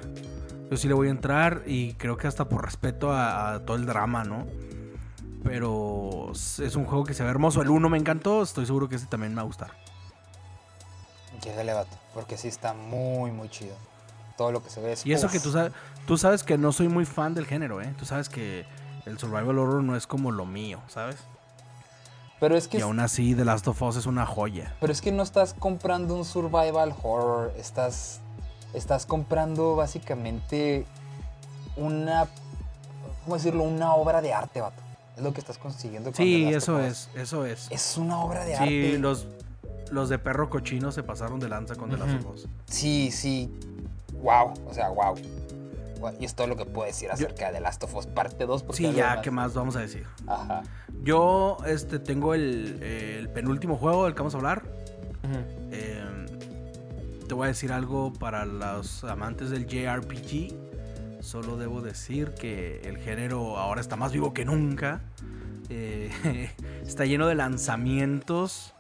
[0.71, 3.87] Yo sí le voy a entrar y creo que hasta por respeto a, todo el
[3.87, 4.47] drama, ¿no?
[5.45, 7.63] Pero es un juego que se ve hermoso.
[7.63, 9.71] El 1 me encantó, estoy seguro que ese también me va a gustar.
[11.45, 13.77] Llegale, vato, porque sí está muy, muy chido.
[14.37, 15.07] Todo lo que se ve es...
[15.07, 15.73] Y eso que tú sabes,
[16.07, 17.95] tú sabes que no soy muy fan del género, ¿eh?
[17.97, 18.67] Tú sabes que
[19.07, 21.17] el survival horror no es como lo mío, ¿sabes?
[22.41, 22.79] Pero es que...
[22.79, 24.75] Y aún así, The Last of Us es una joya.
[24.81, 28.21] Pero es que no estás comprando un survival horror, estás,
[28.75, 30.85] estás comprando básicamente
[31.77, 32.27] una,
[33.25, 33.63] ¿cómo decirlo?
[33.65, 34.83] Una obra de arte, vato.
[35.17, 36.11] Es lo que estás consiguiendo.
[36.11, 36.87] con Sí, The Last eso of Us.
[36.87, 37.69] es, eso es.
[37.71, 38.99] Es una obra de Sí, arte.
[38.99, 39.27] los,
[39.91, 42.47] los de perro cochino se pasaron de lanza con The Last of Us.
[42.67, 43.51] Sí, sí.
[44.23, 45.15] Wow, o sea, wow.
[46.21, 48.47] Y es todo lo que puedo decir Yo- acerca de The Last of Us parte
[48.47, 48.63] 2.
[48.63, 49.19] porque Sí, ya, más.
[49.23, 50.07] ¿qué más vamos a decir?
[50.27, 50.63] Ajá.
[51.03, 54.63] Yo este, tengo el, el penúltimo juego del que vamos a hablar.
[55.71, 56.05] Eh,
[57.27, 60.55] te voy a decir algo para los amantes del JRPG.
[61.23, 65.01] Solo debo decir que el género ahora está más vivo que nunca.
[65.69, 66.51] Eh,
[66.87, 68.73] está lleno de lanzamientos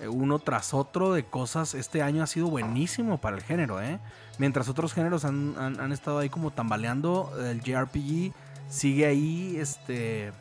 [0.00, 1.74] eh, uno tras otro de cosas.
[1.74, 3.98] Este año ha sido buenísimo para el género, ¿eh?
[4.38, 8.32] Mientras otros géneros han, han- estado ahí como tambaleando, el JRPG
[8.68, 10.32] sigue ahí, este,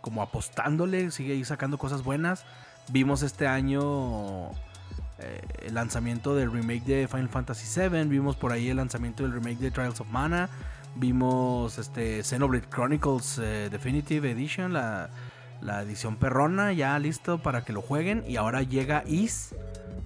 [0.00, 2.44] como apostándole, sigue ahí sacando cosas buenas.
[2.88, 4.50] Vimos este año
[5.20, 9.32] eh, el lanzamiento del remake de Final Fantasy VII, vimos por ahí el lanzamiento del
[9.32, 10.48] remake de Trials of Mana,
[10.96, 15.08] vimos este Xenoblade Chronicles eh, Definitive Edition, la,
[15.64, 18.22] la edición perrona, ya listo para que lo jueguen.
[18.28, 19.54] Y ahora llega Is.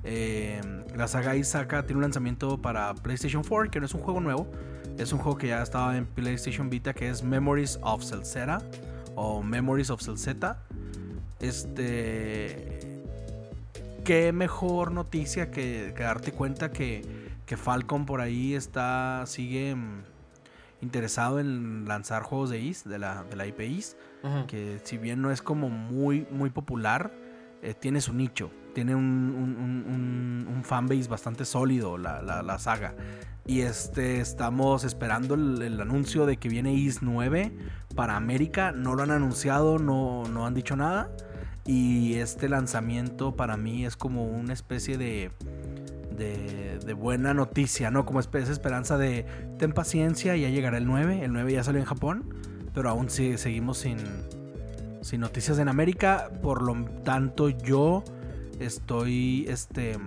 [0.05, 0.61] eh,
[0.97, 4.21] la saga Is saca, tiene un lanzamiento para PlayStation 4, que no es un juego
[4.21, 4.47] nuevo.
[4.97, 8.63] Es un juego que ya estaba en PlayStation Vita, que es Memories of Celzeta.
[9.17, 10.63] O Memories of Celzeta.
[11.41, 13.01] Este.
[14.05, 17.05] Qué mejor noticia que, que darte cuenta que,
[17.47, 19.25] que Falcon por ahí está.
[19.27, 20.03] sigue mm,
[20.83, 23.61] interesado en lanzar juegos de Is, de la, de la IP
[24.47, 27.13] Que si bien no es como muy, muy popular,
[27.63, 28.51] eh, tiene su nicho.
[28.75, 32.95] Tiene un, un, un- un- fanbase bastante sólido la, la- la saga.
[33.47, 37.53] Y este estamos esperando el, anuncio de que viene Is 9
[37.97, 38.73] para América.
[38.73, 41.11] No lo han anunciado, no, no han dicho nada.
[41.65, 45.31] Y este lanzamiento para mí es como una especie de,
[46.17, 48.05] de, de buena noticia, ¿no?
[48.05, 49.25] Como de esperanza de
[49.59, 51.25] ten paciencia, ya llegará el 9.
[51.25, 52.35] El 9 ya salió en Japón,
[52.75, 53.99] pero aún sí, seguimos sin,
[55.03, 56.31] sin noticias en América.
[56.43, 58.05] Por lo tanto, yo
[58.61, 59.99] estoy este,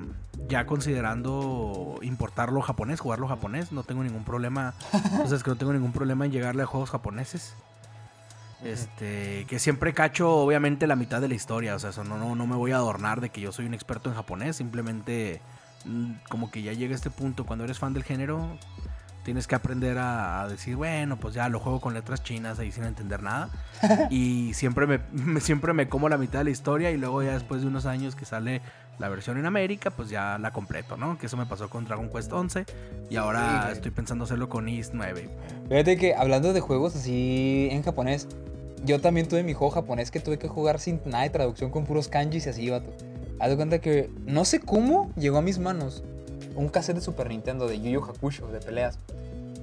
[0.47, 3.71] ya considerando importarlo japonés, jugarlo japonés.
[3.71, 4.73] No tengo ningún problema.
[4.93, 7.55] Entonces, que no tengo ningún problema en llegarle a juegos japoneses.
[8.63, 11.75] Este, que siempre cacho, obviamente, la mitad de la historia.
[11.75, 13.73] O sea, eso no, no, no me voy a adornar de que yo soy un
[13.73, 14.57] experto en japonés.
[14.57, 15.41] Simplemente,
[15.85, 17.45] mm, como que ya llega este punto.
[17.45, 18.57] Cuando eres fan del género,
[19.23, 22.71] tienes que aprender a, a decir, bueno, pues ya lo juego con letras chinas ahí
[22.71, 23.49] sin entender nada.
[24.09, 26.91] y siempre me, me- siempre me como la mitad de la historia.
[26.91, 28.61] Y luego, ya después de unos años que sale
[28.99, 31.17] la versión en América, pues ya la completo, ¿no?
[31.17, 32.65] Que eso me pasó con Dragon Quest 11.
[33.09, 33.73] Y ahora güey.
[33.73, 35.29] estoy pensando hacerlo con Is 9.
[35.69, 38.27] Fíjate que hablando de juegos así en japonés,
[38.85, 41.85] yo también tuve mi juego japonés que tuve que jugar sin nada de traducción con
[41.85, 42.91] puros kanjis y así, vato.
[43.39, 46.03] Haz de cuenta que no sé cómo llegó a mis manos
[46.55, 48.97] un cassette de Super Nintendo de Yu Yu Hakusho de peleas.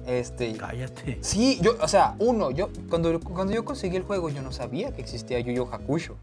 [0.07, 1.19] Este, Cállate.
[1.21, 4.91] sí, yo, o sea, uno, yo cuando, cuando yo conseguí el juego yo no sabía
[4.91, 6.15] que existía Yu Yu Hakusho.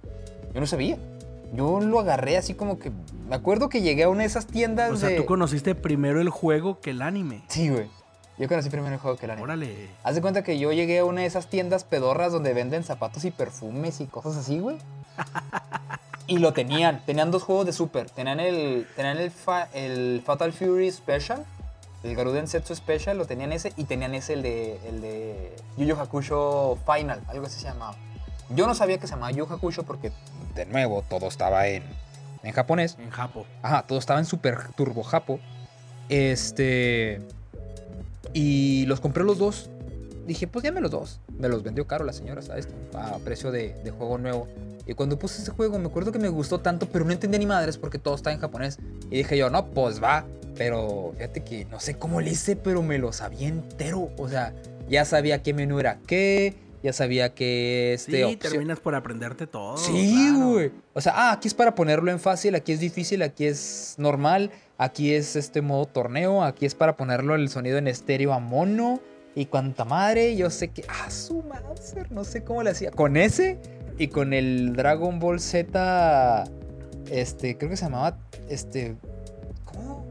[0.54, 0.98] Yo no sabía.
[1.54, 2.90] Yo lo agarré así como que
[3.28, 6.20] me acuerdo que llegué a una de esas tiendas O sea, de tú conociste primero
[6.20, 7.42] el juego que el anime.
[7.48, 7.88] Sí, güey.
[8.38, 9.44] Yo conocí primero el juego que el anime.
[9.44, 9.88] Órale.
[10.02, 13.24] Haz de cuenta que yo llegué a una de esas tiendas pedorras donde venden zapatos
[13.24, 14.76] y perfumes y cosas así, güey.
[16.26, 17.00] Y lo tenían.
[17.06, 18.10] Tenían dos juegos de Super.
[18.10, 21.44] Tenían el, tenían el, fa- el Fatal Fury Special.
[22.02, 23.16] El Garuden Setsu Special.
[23.16, 23.72] Lo tenían ese.
[23.76, 27.20] Y tenían ese, el de, el de Yu Yu Hakusho Final.
[27.28, 27.96] Algo así se llamaba.
[28.50, 30.10] Yo no sabía que se llamaba Yu Yu Hakusho porque,
[30.54, 31.84] de nuevo, todo estaba en,
[32.42, 32.96] en japonés.
[33.00, 33.46] En Japo.
[33.62, 35.38] Ajá, todo estaba en super turbo japo.
[36.08, 37.20] Este.
[38.32, 39.70] Y los compré los dos.
[40.26, 41.20] Dije, pues ya los dos.
[41.38, 42.68] Me los vendió caro la señora, ¿sabes?
[42.94, 44.48] A precio de, de juego nuevo.
[44.86, 47.46] Y cuando puse ese juego, me acuerdo que me gustó tanto, pero no entendía ni
[47.46, 48.78] madres porque todo está en japonés.
[49.10, 50.24] Y dije yo, no, pues va.
[50.56, 54.10] Pero fíjate que no sé cómo le hice, pero me lo sabía entero.
[54.16, 54.54] O sea,
[54.88, 56.54] ya sabía qué menú era qué.
[56.82, 58.18] Ya sabía que este.
[58.18, 59.76] Sí, opción- terminas por aprenderte todo.
[59.76, 60.50] Sí, claro.
[60.52, 60.70] güey.
[60.94, 64.50] O sea, ah, aquí es para ponerlo en fácil, aquí es difícil, aquí es normal,
[64.78, 69.00] aquí es este modo torneo, aquí es para ponerlo el sonido en estéreo a mono
[69.36, 70.34] y cuanta madre.
[70.34, 72.90] Yo sé que, ah, su Mauser, no sé cómo le hacía.
[72.90, 73.58] Con ese
[73.98, 76.44] y con el Dragon Ball Z,
[77.10, 78.18] este, creo que se llamaba,
[78.48, 78.96] este,
[79.64, 80.04] ¿cómo?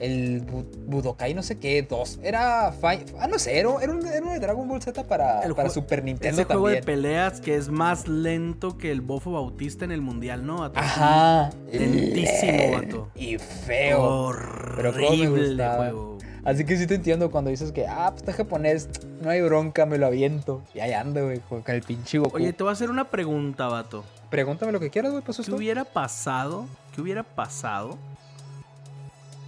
[0.00, 2.20] El Bu- Budokai no sé qué, dos.
[2.22, 5.70] Era, ah, no sé, era, era un, era un Dragon Ball Z para, El para
[5.70, 9.90] Super Nintendo Ese juego de peleas que es más lento que el Bofo Bautista en
[9.90, 10.64] el mundial, ¿no?
[10.74, 11.50] Ajá.
[11.72, 13.08] Lentísimo, vato.
[13.16, 14.30] Y feo.
[14.76, 15.76] Pero me Horrible gustaba.
[15.76, 16.17] juego.
[16.48, 18.88] Así que sí te entiendo cuando dices que, ah, pues está japonés,
[19.20, 20.62] no hay bronca, me lo aviento.
[20.74, 22.36] Y ahí ando, güey, con el pinche Goku.
[22.36, 24.02] Oye, te voy a hacer una pregunta, vato.
[24.30, 26.64] Pregúntame lo que quieras, güey, pues ¿Qué hubiera pasado?
[26.94, 27.98] ¿Qué hubiera pasado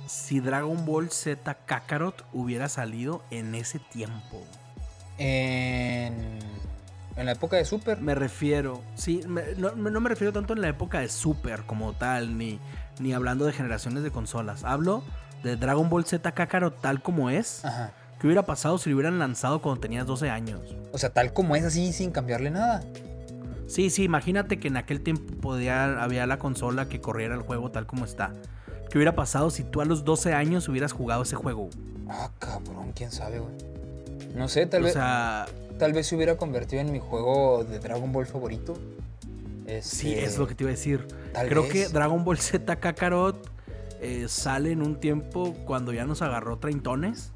[0.06, 4.44] si Dragon Ball Z Kakarot hubiera salido en ese tiempo?
[5.16, 6.12] En,
[7.16, 7.98] en la época de Super.
[8.02, 9.22] Me refiero, sí,
[9.56, 12.58] no, me refiero tanto en la época de Super como tal, ni,
[12.98, 14.64] ni hablando de generaciones de consolas.
[14.64, 15.02] Hablo
[15.42, 17.64] de Dragon Ball Z Kakarot tal como es.
[17.64, 17.92] Ajá.
[18.20, 20.60] ¿Qué hubiera pasado si lo hubieran lanzado cuando tenías 12 años?
[20.92, 22.82] O sea, tal como es así, sin cambiarle nada.
[23.66, 27.70] Sí, sí, imagínate que en aquel tiempo podía, había la consola que corriera el juego
[27.70, 28.32] tal como está.
[28.90, 31.70] ¿Qué hubiera pasado si tú a los 12 años hubieras jugado ese juego?
[32.08, 33.54] Ah, cabrón, quién sabe, güey.
[34.34, 34.94] No sé, tal vez.
[34.94, 38.76] Tal vez se hubiera convertido en mi juego de Dragon Ball favorito.
[39.80, 41.06] Sí, es lo que te iba a decir.
[41.48, 43.48] Creo que Dragon Ball Z Kakarot
[44.02, 47.32] eh, sale en un tiempo cuando ya nos agarró treintones.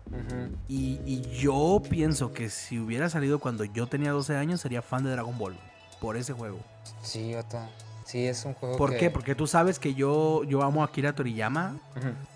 [0.69, 5.11] y, yo pienso que si hubiera salido cuando yo tenía 12 años, sería fan de
[5.11, 5.57] Dragon Ball.
[6.01, 6.59] Por ese juego.
[7.03, 7.59] Sí, Otto.
[8.05, 8.77] Sí, es un juego.
[8.77, 9.11] ¿Por qué?
[9.11, 11.77] Porque tú sabes que yo, yo amo a Akira Toriyama,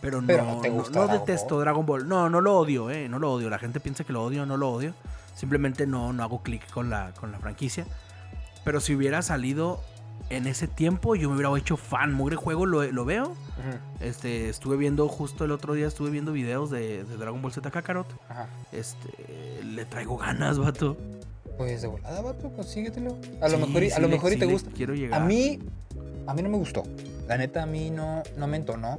[0.01, 0.63] pero, no,
[0.93, 2.09] no, detesto Dragon Ball.
[2.09, 3.51] No, no lo odio, eh, no lo odio.
[3.51, 4.95] La gente piensa que lo odio, no lo odio.
[5.35, 7.87] Simplemente no, no hago clic con la, con la franquicia.
[8.65, 9.81] Pero si hubiera salido
[10.31, 12.13] en ese tiempo yo me hubiera hecho fan.
[12.13, 13.35] Mugre juego lo, veo.
[14.01, 18.07] Este, estuve viendo justo el otro día, estuve viendo videos de, Dragon Ball Z Kakarot.
[18.73, 20.97] Este, le traigo ganas, vato.
[21.57, 23.17] Pues de volada, vato, consíguetelo.
[23.41, 24.71] A lo mejor, a lo mejor y te gusta.
[24.71, 25.21] Quiero llegar.
[25.21, 25.59] A mí,
[26.27, 26.85] a mí no me gustó.
[27.27, 28.99] La neta, a mí no, no me entonó.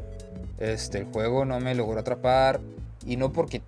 [0.58, 2.60] Este, el juego no me logró atrapar.
[3.06, 3.62] Y no porque,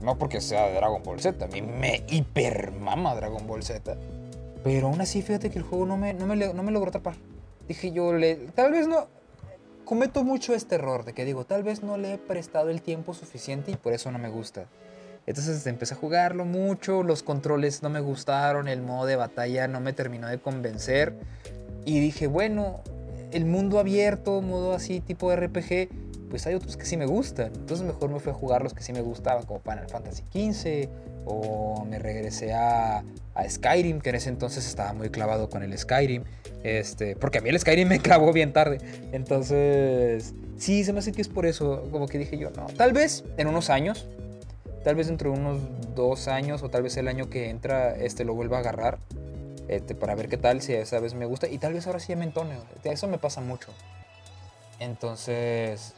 [0.00, 1.42] no porque sea de Dragon Ball Z.
[1.42, 3.96] A mí me hipermama Dragon Ball Z.
[4.64, 7.14] Pero aún así, fíjate que el juego no me, no me, no me logró atrapar.
[7.66, 9.06] Dije yo, le, tal vez no...
[9.84, 13.14] Cometo mucho este error de que digo, tal vez no le he prestado el tiempo
[13.14, 14.66] suficiente y por eso no me gusta.
[15.28, 19.80] Entonces empecé a jugarlo mucho, los controles no me gustaron, el modo de batalla no
[19.80, 21.14] me terminó de convencer.
[21.86, 22.80] Y dije, bueno,
[23.30, 25.88] el mundo abierto, modo así tipo RPG,
[26.30, 27.52] pues hay otros que sí me gustan.
[27.54, 30.88] Entonces mejor me fui a jugar los que sí me gustaban, como Final Fantasy XV,
[31.26, 33.04] o me regresé a,
[33.38, 36.24] a, Skyrim, que en ese entonces estaba muy clavado con el Skyrim,
[36.64, 38.78] este, porque a mí el Skyrim me clavó bien tarde.
[39.12, 42.92] Entonces, sí, se me hace que es por eso, como que dije yo, no, tal
[42.92, 44.06] vez en unos años,
[44.84, 45.60] tal vez dentro de unos
[45.94, 48.98] dos años, o tal vez el año que entra, este, lo vuelva a agarrar.
[49.68, 51.46] Este, para ver qué tal, si esa vez me gusta.
[51.46, 52.56] Y tal vez ahora sí me entone.
[52.84, 53.68] Eso me pasa mucho.
[54.80, 55.92] Entonces,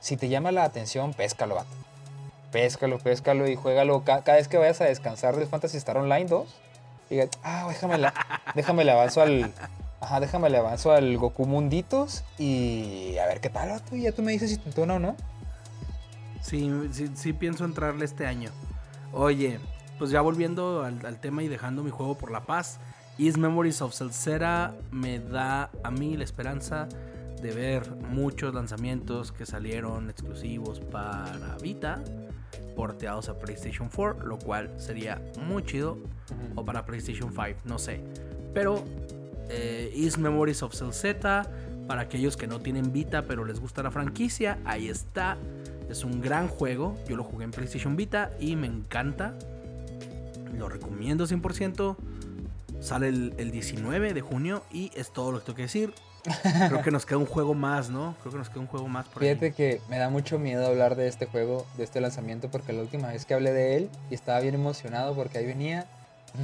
[0.00, 1.68] si te llama la atención, péscalo, vato.
[2.52, 4.04] Péscalo, péscalo y juégalo.
[4.04, 6.54] Cada, vez que vayas a descansar del Fantasy Star Online 2,
[7.10, 8.14] diga, ah, déjame, la,
[8.54, 9.52] déjame le avanzo al.
[10.00, 13.80] Ajá, déjame le avanzo al Goku Munditos y a ver qué tal.
[13.92, 15.16] Y ya tú me dices si te entona o no.
[16.42, 18.50] Sí, sí, sí, pienso entrarle este año.
[19.12, 19.58] Oye,
[19.98, 22.78] pues ya volviendo al, tema y dejando mi juego por la paz,
[23.18, 26.88] Is Memories of Celcera me da a mí la esperanza
[27.40, 32.02] de ver muchos lanzamientos que salieron exclusivos para Vita
[32.74, 35.98] porteados a PlayStation 4, lo cual sería muy chido,
[36.54, 38.00] o para PlayStation 5, no sé.
[38.54, 38.84] Pero
[39.48, 41.46] eh, Is Memories of Cell Z,
[41.86, 45.36] para aquellos que no tienen Vita pero les gusta la franquicia, ahí está.
[45.88, 49.34] Es un gran juego, yo lo jugué en PlayStation Vita y me encanta.
[50.58, 51.96] Lo recomiendo 100%.
[52.80, 55.92] Sale el, el 19 de junio y es todo lo que tengo que decir.
[56.68, 58.14] Creo que nos queda un juego más, ¿no?
[58.20, 60.96] Creo que nos queda un juego más por Fíjate que me da mucho miedo hablar
[60.96, 64.14] de este juego, de este lanzamiento, porque la última vez que hablé de él y
[64.14, 65.86] estaba bien emocionado porque ahí venía,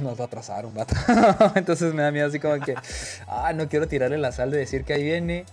[0.01, 0.95] nos va a atrasar un vato.
[1.55, 2.75] Entonces me da miedo así como que,
[3.27, 5.45] ah, no quiero tirarle la sal de decir que ahí viene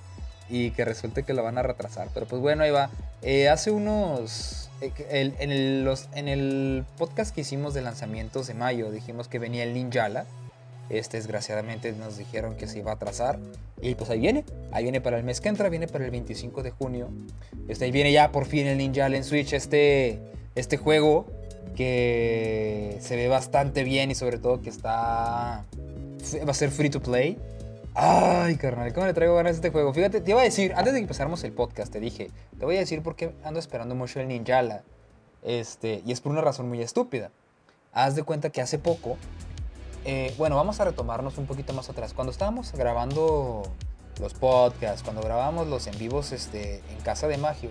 [0.49, 2.09] y que resulte que lo van a retrasar.
[2.13, 2.91] Pero pues bueno, ahí va.
[3.23, 4.71] Eh, hace unos...
[4.81, 9.39] Eh, en, el, los, en el podcast que hicimos de lanzamientos de mayo dijimos que
[9.39, 10.25] venía el Ninjala
[10.91, 13.39] este, desgraciadamente nos dijeron que se iba a atrasar.
[13.81, 14.45] Y pues ahí viene.
[14.73, 17.09] Ahí viene para el mes que entra, viene para el 25 de junio.
[17.69, 19.53] Este, ahí viene ya por fin el Ninja en Switch.
[19.53, 20.19] Este,
[20.57, 21.27] este juego
[21.77, 25.65] que se ve bastante bien y sobre todo que está...
[26.47, 27.39] Va a ser free to play.
[27.95, 29.93] Ay, carnal, ¿cómo le traigo ganas a este juego?
[29.93, 32.77] Fíjate, te iba a decir, antes de que empezáramos el podcast, te dije, te voy
[32.77, 34.85] a decir por qué ando esperando mucho el Ninjala.
[35.43, 37.31] Este, y es por una razón muy estúpida.
[37.93, 39.17] Haz de cuenta que hace poco
[40.05, 42.15] eh, bueno, vamos a retomarnos un poquito más atrás.
[42.15, 43.63] Cuando estábamos grabando
[44.21, 47.71] los podcasts, cuando grabábamos los en vivos este, en casa de Magio,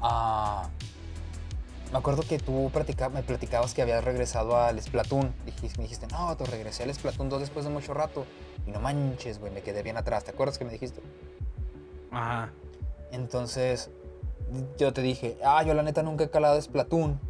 [0.00, 0.68] ah,
[1.92, 2.70] me acuerdo que tú
[3.12, 5.32] me platicabas que habías regresado al Splatoon.
[5.46, 8.26] Dijiste, me dijiste, no, tú regresé al Splatoon 2 después de mucho rato.
[8.66, 10.24] Y no manches, güey, me quedé bien atrás.
[10.24, 11.00] ¿Te acuerdas que me dijiste?
[12.10, 12.52] Ajá.
[13.12, 13.90] Entonces,
[14.76, 17.20] yo te dije, ah, yo la neta nunca he calado Splatoon.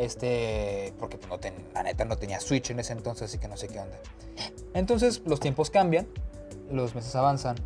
[0.00, 1.38] Este, porque pues, no
[1.74, 3.98] la neta no tenía Switch en ese entonces, así que no sé qué onda.
[4.72, 6.08] Entonces los tiempos cambian,
[6.72, 7.56] los meses avanzan,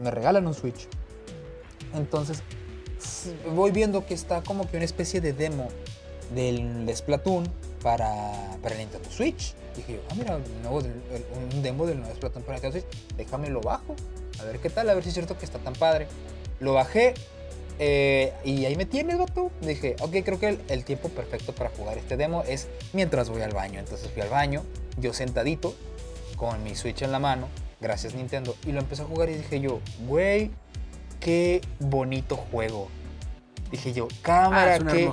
[0.00, 0.88] me regalan un Switch.
[1.94, 2.42] Entonces
[3.54, 5.68] voy viendo que está como que una especie de demo
[6.34, 7.44] del Splatoon
[7.80, 8.10] para,
[8.60, 9.54] para Nintendo Switch.
[9.76, 13.94] Dije yo, ah, mira, un demo del nuevo Splatoon para Nintendo Switch, déjame lo bajo,
[14.40, 16.08] a ver qué tal, a ver si es cierto que está tan padre.
[16.58, 17.14] Lo bajé
[17.78, 19.50] eh, y ahí me tienes, vato.
[19.60, 23.52] Dije, ok, creo que el, tiempo perfecto para jugar este demo es mientras voy al
[23.52, 23.80] baño.
[23.80, 24.62] Entonces fui al baño,
[24.98, 25.74] yo sentadito,
[26.36, 27.48] con mi Switch en la mano,
[27.80, 30.50] gracias Nintendo, y lo empecé a jugar y dije yo, güey,
[31.20, 32.88] qué bonito juego.
[33.70, 35.10] Dije yo, cámara, ah, qué,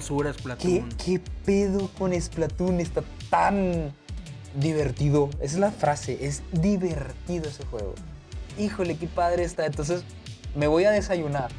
[0.59, 2.79] ¿qué, ¿qué, pedo con Splatoon?
[2.79, 3.91] Está tan
[4.55, 5.29] divertido.
[5.39, 7.95] Esa es la frase, es divertido ese juego.
[8.59, 9.65] Híjole, qué padre está.
[9.65, 10.03] Entonces,
[10.55, 11.49] me voy a desayunar.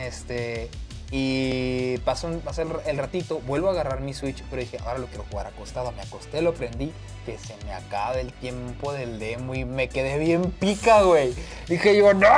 [0.00, 0.70] Este,
[1.12, 5.48] y pasó, el, ratito, vuelvo a agarrar mi Switch, pero dije, ahora lo quiero jugar
[5.48, 5.90] acostado.
[5.92, 6.92] Me acosté, lo prendí,
[7.26, 11.34] que se me acaba el tiempo del demo y me quedé bien pica, güey.
[11.68, 12.28] Dije yo, ¡no!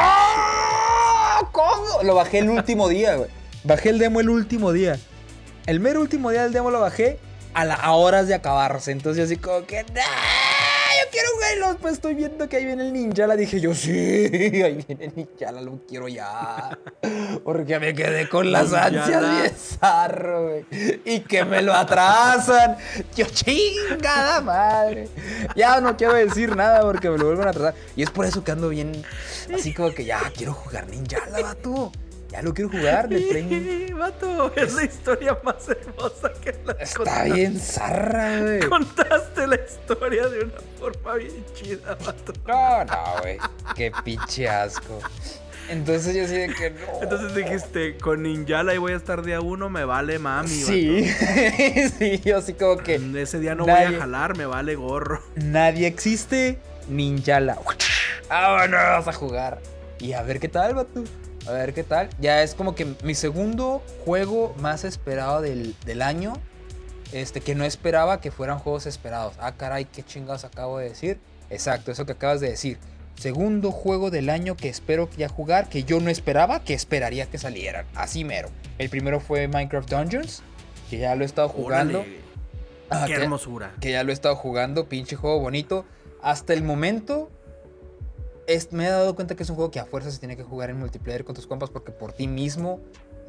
[1.52, 2.02] ¿Cómo?
[2.02, 3.28] Lo bajé el último día, güey.
[3.64, 4.98] Bajé el demo el último día.
[5.66, 7.18] El mero último día del demo lo bajé
[7.52, 8.90] a, a horas de acabarse.
[8.90, 10.41] Entonces, así como que, ¡no!
[11.12, 11.78] Quiero jugarlo.
[11.80, 13.26] Pues estoy viendo que ahí viene el ninja.
[13.26, 16.76] La dije yo, sí, ahí viene el ninja, lo quiero ya.
[17.44, 20.64] Porque me quedé con las ansias bien zarro, güey.
[21.04, 22.76] Y que me lo atrasan.
[23.14, 25.08] Yo, chingada madre.
[25.54, 27.74] Ya no quiero decir nada porque me lo vuelven a atrasar.
[27.94, 29.04] Y es por eso que ando bien,
[29.54, 31.92] así como que ya quiero jugar ninja, la tú
[32.32, 33.92] ya lo quiero jugar de Play.
[33.92, 38.60] Vato, es la historia más hermosa que la Está bien zarra, güey.
[38.60, 42.32] Contaste la historia de una forma bien chida, vato.
[42.46, 43.38] No, no, güey.
[43.76, 44.98] Qué pinche asco.
[45.68, 47.02] Entonces yo sí de que no.
[47.02, 50.48] Entonces dijiste, con Ninjala y voy a estar día uno, me vale mami.
[50.48, 51.04] Sí,
[51.98, 53.00] sí, yo sí como que.
[53.16, 55.22] Ese día no voy a jalar, me vale gorro.
[55.36, 56.58] Nadie existe,
[56.88, 57.58] Ninjala.
[58.28, 59.60] Vámonos a jugar.
[59.98, 61.04] Y a ver qué tal, vato.
[61.46, 62.08] A ver qué tal.
[62.20, 66.34] Ya es como que mi segundo juego más esperado del, año.
[67.12, 69.34] Este, que no esperaba que fueran juegos esperados.
[69.38, 71.18] Ah, caray, qué chingados acabo de decir.
[71.50, 72.78] Exacto, eso que acabas de decir.
[73.16, 77.38] Segundo juego del año que espero ya jugar, que yo no esperaba, que esperaría que
[77.38, 77.86] salieran.
[77.94, 78.48] Así mero.
[78.78, 80.42] El primero fue Minecraft Dungeons,
[80.88, 82.04] que ya lo he estado jugando.
[82.88, 83.74] Ah, qué hermosura.
[83.80, 85.84] Que ya lo he estado jugando, pinche juego bonito.
[86.22, 87.30] Hasta el momento,
[88.70, 90.70] me he dado cuenta que es un juego que a fuerza se tiene que jugar
[90.70, 92.80] en multiplayer con tus compas porque por ti mismo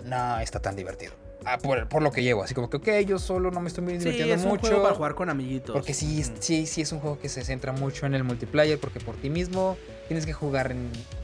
[0.03, 1.13] no está tan divertido.
[1.45, 4.23] Ah, por, lo que llevo, así como que, ok, yo solo no me estoy divirtiendo
[4.23, 4.65] sí, es mucho.
[4.65, 5.73] Un juego para jugar con amiguitos.
[5.73, 9.01] Porque sí, sí, sí es un juego que se centra mucho en el multiplayer, porque
[9.01, 10.75] por ti mismo tienes que jugar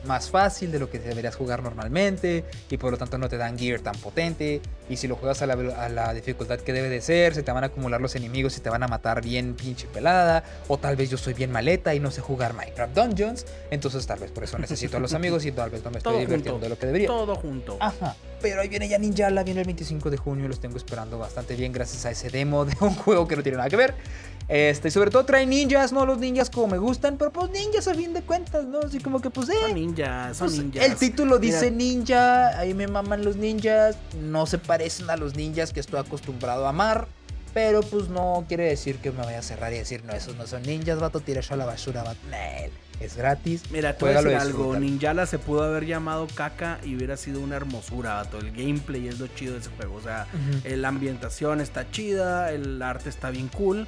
[0.06, 3.58] más fácil de lo que deberías jugar normalmente y por lo tanto no te dan
[3.58, 7.44] gear tan potente y si lo juegas a la, dificultad que debe de ser, se
[7.44, 10.78] te van a acumular los enemigos y te van a matar bien pinche pelada o
[10.78, 14.32] tal vez yo soy bien maleta y no sé jugar Minecraft Dungeons, entonces tal vez
[14.32, 16.78] por eso necesito a los amigos y tal vez no me estoy divirtiendo de lo
[16.78, 17.08] que debería.
[17.08, 17.78] Todo junto.
[17.80, 18.16] Ajá.
[18.42, 21.74] Pero ahí viene ya Ninjala, viene el 25 de junio, los tengo esperando bastante bien
[21.74, 23.96] gracias a ese demo de un juego que no tiene nada que ver.
[24.50, 27.88] Este, y sobre todo trae ninjas, no los ninjas como me gustan, pero pues ninjas
[27.88, 28.80] a fin de cuentas, ¿no?
[28.80, 29.54] Así como que pues eh.
[29.62, 30.86] Son ninjas, son pues, ninjas.
[30.86, 35.74] El título dice ninja, ahí me maman los ninjas, no se parecen a los ninjas
[35.74, 37.08] que estoy acostumbrado a amar.
[37.52, 40.46] Pero pues no quiere decir que me vaya a cerrar y decir, no, esos no
[40.46, 42.20] son ninjas, vato, tira eso a la basura, vato.
[43.00, 43.64] Es gratis.
[43.72, 44.78] Mira, tú decir algo.
[44.78, 48.38] Ninjala se pudo haber llamado caca y hubiera sido una hermosura, vato.
[48.38, 49.96] El gameplay es lo chido de ese juego.
[49.96, 50.28] O sea,
[50.64, 53.88] la ambientación está chida, el arte está bien cool.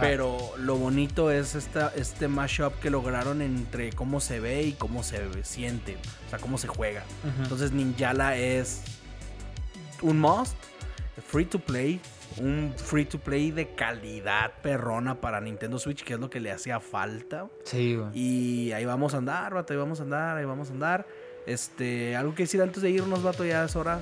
[0.00, 5.02] Pero lo bonito es esta, este mashup que lograron entre cómo se ve y cómo
[5.02, 5.96] se siente.
[6.26, 7.02] O sea, cómo se juega.
[7.42, 8.82] Entonces Ninjala es
[10.00, 10.56] un must,
[11.26, 12.00] free to play.
[12.38, 16.50] Un free to play de calidad perrona para Nintendo Switch, que es lo que le
[16.50, 17.48] hacía falta.
[17.64, 18.08] Sí, güey.
[18.14, 21.06] Y ahí vamos a andar, vato, ahí vamos a andar, ahí vamos a andar.
[21.44, 24.00] Este, algo que decir antes de irnos, vato, ya es hora.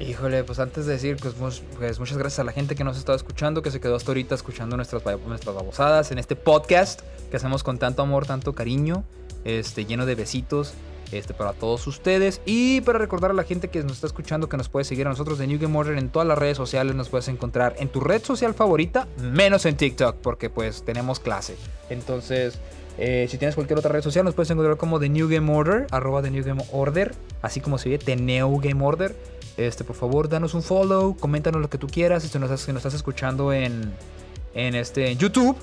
[0.00, 1.34] Híjole, pues antes de decir, pues,
[1.78, 4.10] pues, muchas gracias a la gente que nos ha estado escuchando, que se quedó hasta
[4.10, 9.04] ahorita escuchando nuestras, nuestras babosadas en este podcast que hacemos con tanto amor, tanto cariño,
[9.44, 10.72] este, lleno de besitos
[11.12, 12.40] este, para todos ustedes.
[12.46, 15.10] Y para recordar a la gente que nos está escuchando que nos puede seguir a
[15.10, 18.00] nosotros de New Game Order en todas las redes sociales, nos puedes encontrar en tu
[18.00, 21.56] red social favorita, menos en TikTok, porque pues tenemos clase.
[21.90, 22.58] Entonces...
[22.98, 25.86] Eh, si tienes cualquier otra red social, nos puedes encontrar como The New Game Order,
[25.90, 29.16] arroba The New Game Order, así como se ve, The New Game Order.
[29.60, 32.22] Este, por favor, danos un follow, coméntanos lo que tú quieras.
[32.22, 33.92] Si nos, nos estás escuchando en,
[34.54, 35.54] en, este, YouTube,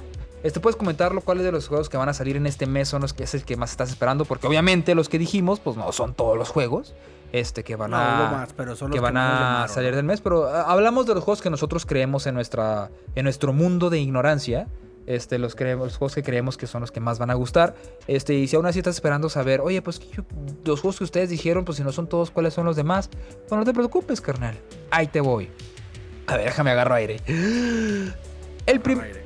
[0.44, 3.02] este, puedes comentarlo cuáles de los juegos que van a salir en este mes son
[3.02, 4.24] los que es el que más estás esperando.
[4.26, 6.94] Porque obviamente los que dijimos, pues no son todos los juegos.
[7.34, 8.48] Este, que van a,
[8.92, 10.22] que van a salir del mes.
[10.22, 14.00] Pero ah, hablamos de los juegos que nosotros creemos en, nuestra, en nuestro mundo de
[14.00, 14.68] ignorancia.
[15.08, 17.76] Este, los, creemos, los juegos que creemos que son los que más van a gustar.
[18.08, 20.02] Este, y si aún así estás esperando saber, oye, pues
[20.66, 23.10] los juegos que ustedes dijeron, pues si no son todos, ¿cuáles son los demás?
[23.48, 24.56] Pues no te preocupes, carnal.
[24.92, 25.50] Ahí te voy.
[26.28, 27.22] A ver, déjame agarro aire.
[27.26, 28.82] El,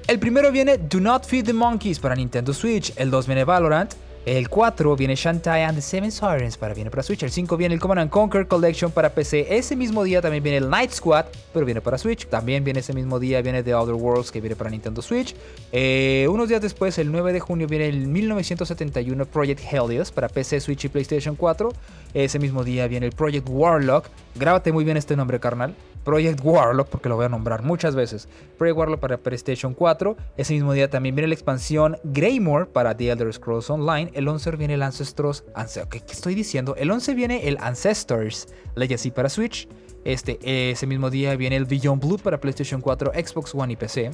[0.08, 2.94] el primero viene Do Not Feed the Monkeys para Nintendo Switch.
[2.96, 3.92] El 2 viene Valorant.
[4.24, 7.24] El 4 viene Shantae and the Seven Sirens para viene para Switch.
[7.24, 9.48] El 5 viene el Command Conquer Collection para PC.
[9.58, 12.28] Ese mismo día también viene el Night Squad, pero viene para Switch.
[12.28, 15.36] También viene ese mismo día viene The Other Worlds que viene para Nintendo Switch.
[15.72, 20.60] Eh, unos días después, el 9 de junio, viene el 1971 Project Helios para PC,
[20.60, 21.72] Switch y PlayStation 4.
[22.14, 24.08] Ese mismo día viene el Project Warlock.
[24.36, 25.76] Grábate muy bien este nombre, carnal.
[26.04, 28.28] Project Warlock, porque lo voy a nombrar muchas veces.
[28.58, 30.18] Project Warlock para PlayStation 4.
[30.38, 34.12] Ese mismo día también viene la expansión Greymore para The Elder Scrolls Online.
[34.14, 35.44] El 11 viene el Ancestors.
[35.90, 36.76] ¿Qué estoy diciendo?
[36.78, 39.68] El 11 viene el Ancestors Legacy para Switch.
[40.04, 44.12] Este, ese mismo día viene el Beyond Blue para PlayStation 4, Xbox One y PC.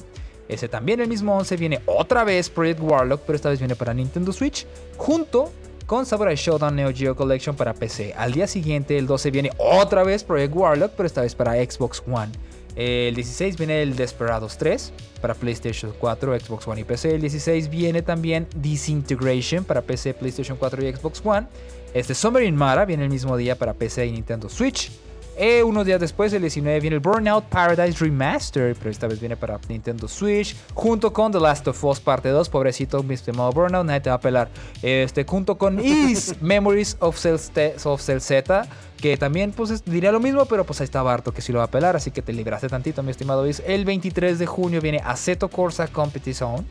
[0.48, 3.92] Ese también el mismo 11 viene otra vez Project Warlock, pero esta vez viene para
[3.94, 4.66] Nintendo Switch.
[4.96, 5.50] Junto
[5.88, 8.12] con Samurai Showdown Neo Geo Collection para PC.
[8.14, 12.02] Al día siguiente, el 12, viene otra vez Project Warlock, pero esta vez para Xbox
[12.06, 12.30] One.
[12.76, 17.14] El 16 viene el Desperados 3 para PlayStation 4, Xbox One y PC.
[17.14, 21.46] El 16 viene también Disintegration para PC, PlayStation 4 y Xbox One.
[21.94, 24.92] Este Summer in Mara viene el mismo día para PC y Nintendo Switch.
[25.40, 29.36] Eh, unos días después, el 19, viene el Burnout Paradise Remaster, pero esta vez viene
[29.36, 32.48] para Nintendo Switch, junto con The Last of Us Parte 2.
[32.48, 34.48] Pobrecito, mi estimado Burnout, nadie te va a pelar.
[34.82, 37.38] Este, junto con Is Memories of Cell,
[37.84, 38.66] of Cell Z,
[39.00, 41.66] que también pues diría lo mismo, pero pues ahí está Barto que sí lo va
[41.66, 43.62] a pelar, así que te libraste tantito, mi estimado Is.
[43.64, 46.66] El 23 de junio viene Aceto Corsa Competition.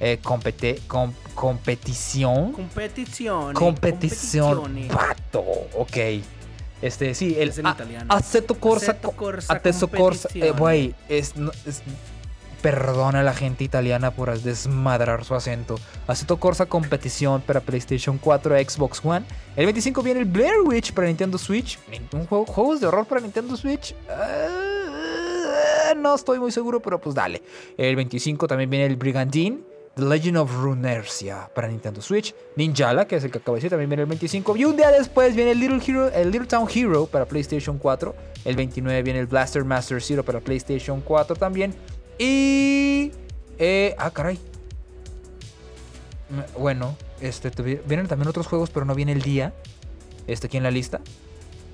[0.00, 0.80] Eh, compete,
[1.34, 2.52] competición.
[2.52, 3.52] Competición.
[3.52, 4.88] Competición.
[4.88, 5.44] Pato.
[5.74, 5.96] Ok.
[6.82, 8.14] Este, sí, el, es en italiano.
[8.14, 8.92] Aceto Corsa.
[8.92, 9.52] Aceto Corsa.
[9.52, 10.28] Aceto Corsa.
[10.34, 11.34] Eh, güey, es,
[12.62, 15.76] Perdona a la gente italiana por desmadrar su acento.
[16.06, 19.24] Aceto Corsa competición para PlayStation 4, Xbox One.
[19.54, 21.78] El 25 viene el Blair Witch para Nintendo Switch.
[22.12, 23.94] Un juego, juegos de horror para Nintendo Switch.
[24.10, 27.42] Ah, no estoy muy seguro, pero pues dale.
[27.76, 29.75] El 25 también viene el Brigandine.
[29.96, 33.70] The Legend of Runersia para Nintendo Switch, Ninjala, que es el que acabo de decir,
[33.70, 36.68] también viene el 25, y un día después viene el Little, Hero, el Little Town
[36.72, 41.74] Hero para PlayStation 4, el 29 viene el Blaster Master Zero para PlayStation 4 también,
[42.18, 43.10] y...
[43.58, 44.38] Eh, ah, caray.
[46.58, 47.50] Bueno, este,
[47.86, 49.54] vienen también otros juegos, pero no viene el día,
[50.26, 51.00] este aquí en la lista.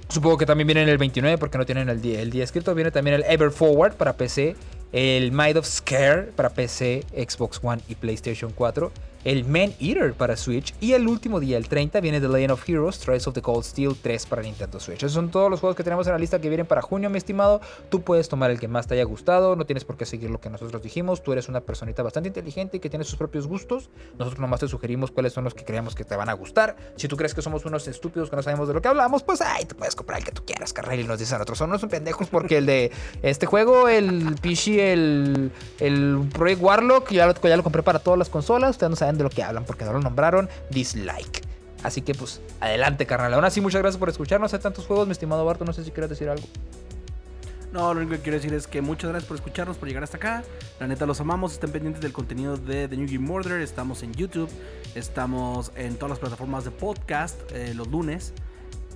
[0.08, 2.74] Supongo que también viene el 29 porque no tienen el día, el día escrito.
[2.74, 4.56] Viene también el Ever Forward para PC,
[4.92, 8.92] el Might of Scare para PC, Xbox One y PlayStation 4
[9.24, 12.68] el Man Eater para Switch y el último día, el 30, viene The Legend of
[12.68, 14.98] Heroes, Trials of the Cold Steel 3 para Nintendo Switch.
[14.98, 17.18] Esos son todos los juegos que tenemos en la lista que vienen para junio, mi
[17.18, 17.60] estimado.
[17.88, 20.40] Tú puedes tomar el que más te haya gustado, no tienes por qué seguir lo
[20.40, 21.22] que nosotros dijimos.
[21.22, 23.90] Tú eres una personita bastante inteligente y que tiene sus propios gustos.
[24.18, 26.76] Nosotros nomás te sugerimos cuáles son los que creemos que te van a gustar.
[26.96, 29.40] Si tú crees que somos unos estúpidos que no sabemos de lo que hablamos, pues
[29.40, 30.98] ahí te puedes comprar el que tú quieras, carnal.
[30.98, 32.90] Y nos dicen a nosotros, son unos pendejos porque el de
[33.22, 38.18] este juego, el Pichi, el, el Project Warlock, ya lo, ya lo compré para todas
[38.18, 38.72] las consolas.
[38.72, 41.42] Ustedes no saben de lo que hablan porque no lo nombraron, dislike.
[41.82, 43.34] Así que pues adelante, carnal.
[43.34, 44.54] Aún así, muchas gracias por escucharnos.
[44.54, 45.64] Hay tantos juegos, mi estimado Barto.
[45.64, 46.46] No sé si quieres decir algo.
[47.72, 50.18] No, lo único que quiero decir es que muchas gracias por escucharnos, por llegar hasta
[50.18, 50.44] acá.
[50.78, 51.54] La neta los amamos.
[51.54, 53.60] Estén pendientes del contenido de The New Game Murder.
[53.62, 54.50] Estamos en YouTube.
[54.94, 58.34] Estamos en todas las plataformas de podcast eh, los lunes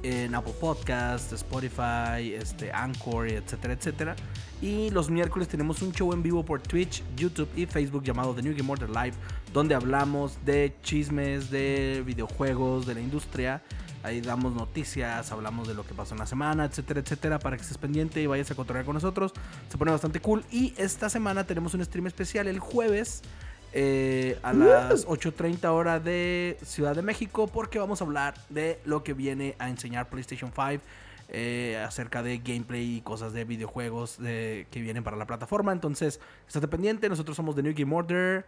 [0.03, 4.17] en Apple Podcast, Spotify, este, Anchor, etcétera, etcétera.
[4.63, 8.43] Y los miércoles tenemos un show en vivo por Twitch, YouTube y Facebook llamado The
[8.43, 9.15] New Game Order Live,
[9.53, 13.63] donde hablamos de chismes, de videojuegos, de la industria.
[14.03, 17.63] Ahí damos noticias, hablamos de lo que pasó en la semana, etcétera, etcétera, para que
[17.63, 19.33] estés pendiente y vayas a controlar con nosotros.
[19.69, 20.45] Se pone bastante cool.
[20.51, 23.23] Y esta semana tenemos un stream especial el jueves
[23.73, 29.03] eh, a las 8.30 hora de Ciudad de México porque vamos a hablar de lo
[29.03, 30.83] que viene a enseñar PlayStation 5
[31.29, 35.73] eh, acerca de gameplay y cosas de videojuegos que vienen para la plataforma.
[35.73, 37.09] Entonces, estate pendiente.
[37.09, 38.47] Nosotros somos The New Game Order.